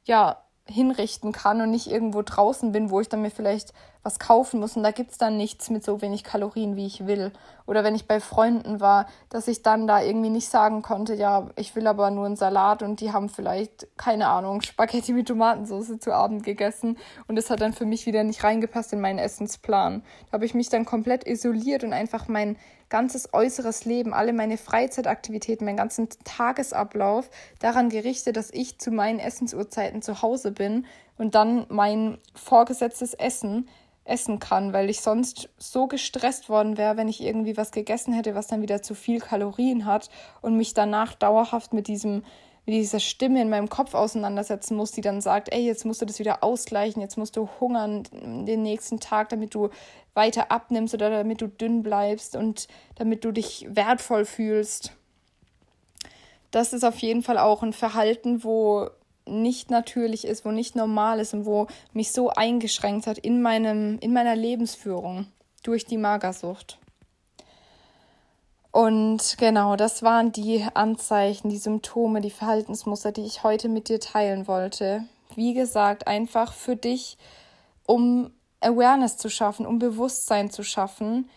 [0.04, 3.72] ja hinrichten kann und nicht irgendwo draußen bin, wo ich dann mir vielleicht
[4.04, 7.06] was kaufen muss und da gibt es dann nichts mit so wenig Kalorien, wie ich
[7.06, 7.32] will.
[7.66, 11.50] Oder wenn ich bei Freunden war, dass ich dann da irgendwie nicht sagen konnte, ja,
[11.56, 15.98] ich will aber nur einen Salat und die haben vielleicht, keine Ahnung, Spaghetti mit Tomatensauce
[16.00, 16.98] zu Abend gegessen
[17.28, 20.02] und das hat dann für mich wieder nicht reingepasst in meinen Essensplan.
[20.26, 22.56] Da habe ich mich dann komplett isoliert und einfach mein
[22.92, 29.18] ganzes äußeres Leben, alle meine Freizeitaktivitäten, meinen ganzen Tagesablauf daran gerichtet, dass ich zu meinen
[29.18, 30.84] Essensuhrzeiten zu Hause bin
[31.16, 33.66] und dann mein vorgesetztes Essen
[34.04, 38.34] essen kann, weil ich sonst so gestresst worden wäre, wenn ich irgendwie was gegessen hätte,
[38.34, 40.10] was dann wieder zu viel Kalorien hat
[40.42, 42.24] und mich danach dauerhaft mit diesem
[42.64, 46.06] mit dieser Stimme in meinem Kopf auseinandersetzen muss, die dann sagt, ey, jetzt musst du
[46.06, 49.70] das wieder ausgleichen, jetzt musst du hungern den nächsten Tag, damit du
[50.14, 54.92] weiter abnimmst oder damit du dünn bleibst und damit du dich wertvoll fühlst.
[56.50, 58.90] Das ist auf jeden Fall auch ein Verhalten, wo
[59.26, 63.98] nicht natürlich ist, wo nicht normal ist und wo mich so eingeschränkt hat in, meinem,
[64.00, 65.26] in meiner Lebensführung
[65.62, 66.78] durch die Magersucht.
[68.72, 74.00] Und genau, das waren die Anzeichen, die Symptome, die Verhaltensmuster, die ich heute mit dir
[74.00, 75.04] teilen wollte.
[75.34, 77.18] Wie gesagt, einfach für dich,
[77.86, 81.28] um Awareness zu schaffen, um Bewusstsein zu schaffen.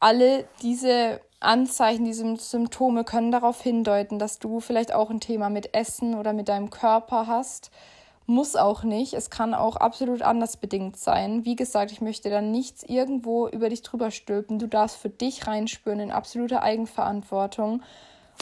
[0.00, 5.74] Alle diese Anzeichen, diese Symptome können darauf hindeuten, dass du vielleicht auch ein Thema mit
[5.74, 7.70] Essen oder mit deinem Körper hast.
[8.30, 9.14] Muss auch nicht.
[9.14, 11.46] Es kann auch absolut anders bedingt sein.
[11.46, 14.58] Wie gesagt, ich möchte da nichts irgendwo über dich drüber stülpen.
[14.58, 17.82] Du darfst für dich reinspüren in absoluter Eigenverantwortung.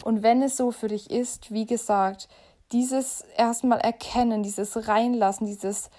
[0.03, 2.27] Und wenn es so für dich ist, wie gesagt,
[2.73, 5.89] dieses erstmal erkennen, dieses reinlassen, dieses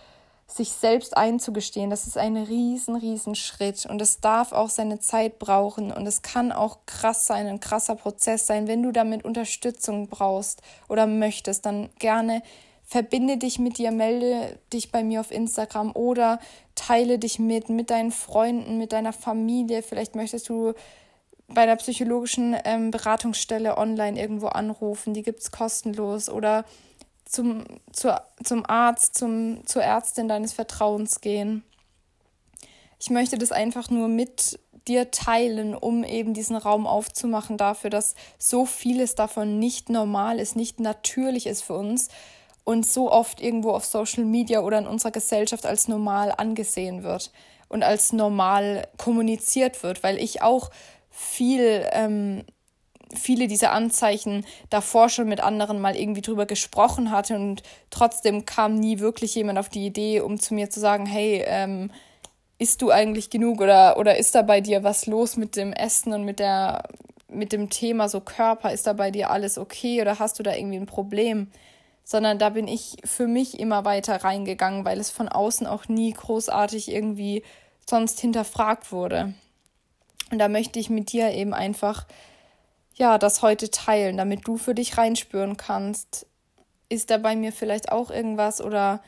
[0.47, 5.39] sich selbst einzugestehen, das ist ein riesen, riesen Schritt und es darf auch seine Zeit
[5.39, 8.69] brauchen und es kann auch krass sein, ein krasser Prozess sein.
[8.69, 12.43] Wenn du damit Unterstützung brauchst oder möchtest, dann gerne
[12.89, 16.41] verbinde dich mit dir, melde dich bei mir auf Instagram oder
[16.75, 19.83] teile dich mit, mit deinen Freunden, mit deiner Familie.
[19.83, 20.73] Vielleicht möchtest du
[21.49, 26.65] bei der psychologischen ähm, Beratungsstelle online irgendwo anrufen, die gibt es kostenlos oder
[27.27, 31.65] zum, zur, zum Arzt, zum, zur Ärztin deines Vertrauens gehen.
[32.99, 34.59] Ich möchte das einfach nur mit
[34.89, 40.57] dir teilen, um eben diesen Raum aufzumachen dafür, dass so vieles davon nicht normal ist,
[40.57, 42.09] nicht natürlich ist für uns
[42.69, 47.33] und so oft irgendwo auf Social Media oder in unserer Gesellschaft als normal angesehen wird
[47.71, 50.71] und als normal kommuniziert wird, weil ich auch
[51.11, 52.45] viel ähm,
[53.17, 58.75] viele dieser Anzeichen davor schon mit anderen mal irgendwie drüber gesprochen hatte und trotzdem kam
[58.75, 61.91] nie wirklich jemand auf die Idee, um zu mir zu sagen, hey, ähm,
[62.59, 66.13] isst du eigentlich genug oder, oder ist da bei dir was los mit dem Essen
[66.13, 66.83] und mit der,
[67.31, 70.55] mit dem Thema so Körper, ist da bei dir alles okay oder hast du da
[70.55, 71.49] irgendwie ein Problem?
[72.11, 76.11] Sondern da bin ich für mich immer weiter reingegangen, weil es von außen auch nie
[76.11, 77.43] großartig irgendwie
[77.85, 79.35] sonst hinterfragt wurde.
[80.31, 82.07] Und da möchte ich mit dir eben einfach
[82.95, 86.27] ja, das heute teilen, damit du für dich reinspüren kannst.
[86.89, 89.03] Ist da bei mir vielleicht auch irgendwas oder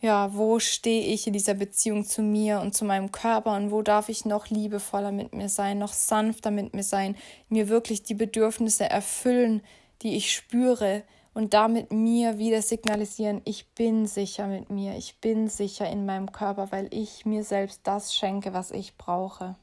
[0.00, 3.80] ja, wo stehe ich in dieser Beziehung zu mir und zu meinem Körper und wo
[3.80, 7.16] darf ich noch liebevoller mit mir sein, noch sanfter mit mir sein,
[7.48, 9.62] mir wirklich die Bedürfnisse erfüllen,
[10.02, 11.04] die ich spüre
[11.34, 16.30] und damit mir wieder signalisieren, ich bin sicher mit mir, ich bin sicher in meinem
[16.30, 19.56] Körper, weil ich mir selbst das schenke, was ich brauche.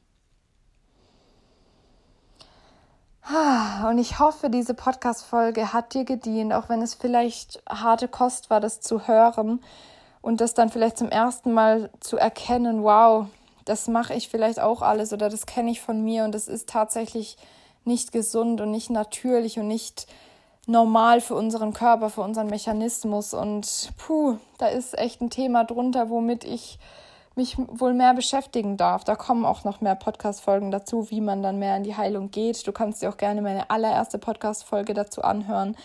[3.88, 8.60] Und ich hoffe, diese Podcast-Folge hat dir gedient, auch wenn es vielleicht harte Kost war,
[8.60, 9.60] das zu hören
[10.20, 13.26] und das dann vielleicht zum ersten Mal zu erkennen, wow,
[13.64, 16.68] das mache ich vielleicht auch alles oder das kenne ich von mir und das ist
[16.68, 17.36] tatsächlich
[17.84, 20.06] nicht gesund und nicht natürlich und nicht
[20.66, 23.34] normal für unseren Körper, für unseren Mechanismus.
[23.34, 26.78] Und puh, da ist echt ein Thema drunter, womit ich
[27.34, 29.04] mich wohl mehr beschäftigen darf.
[29.04, 32.66] Da kommen auch noch mehr Podcast-Folgen dazu, wie man dann mehr in die Heilung geht.
[32.66, 35.76] Du kannst dir auch gerne meine allererste Podcast-Folge dazu anhören,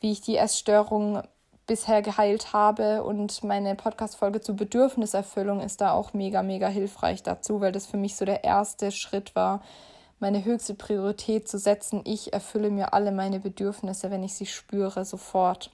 [0.00, 1.22] wie ich die Essstörung
[1.66, 3.02] bisher geheilt habe.
[3.04, 7.96] Und meine Podcast-Folge zur Bedürfniserfüllung ist da auch mega, mega hilfreich dazu, weil das für
[7.96, 9.62] mich so der erste Schritt war,
[10.22, 12.00] meine höchste Priorität zu setzen.
[12.04, 15.70] Ich erfülle mir alle meine Bedürfnisse, wenn ich sie spüre, sofort.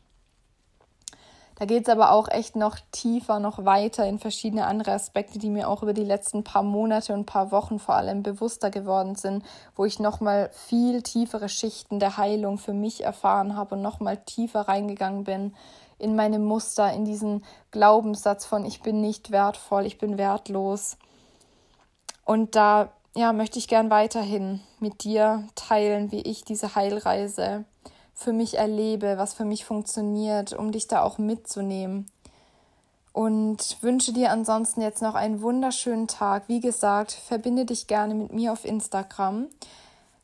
[1.59, 5.51] Da geht es aber auch echt noch tiefer, noch weiter in verschiedene andere Aspekte, die
[5.51, 9.45] mir auch über die letzten paar Monate und paar Wochen vor allem bewusster geworden sind,
[9.75, 14.63] wo ich nochmal viel tiefere Schichten der Heilung für mich erfahren habe und nochmal tiefer
[14.63, 15.55] reingegangen bin
[15.99, 20.97] in meine Muster, in diesen Glaubenssatz von ich bin nicht wertvoll, ich bin wertlos.
[22.25, 27.65] Und da ja, möchte ich gern weiterhin mit dir teilen, wie ich diese Heilreise
[28.15, 32.07] für mich erlebe, was für mich funktioniert, um dich da auch mitzunehmen.
[33.13, 36.45] Und wünsche dir ansonsten jetzt noch einen wunderschönen Tag.
[36.47, 39.49] Wie gesagt, verbinde dich gerne mit mir auf Instagram.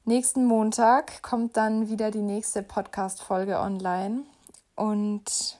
[0.04, 4.22] Nächsten Montag kommt dann wieder die nächste Podcast-Folge online.
[4.76, 5.58] Und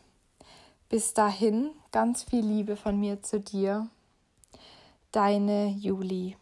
[0.89, 3.89] bis dahin ganz viel Liebe von mir zu dir.
[5.11, 6.37] Deine Juli.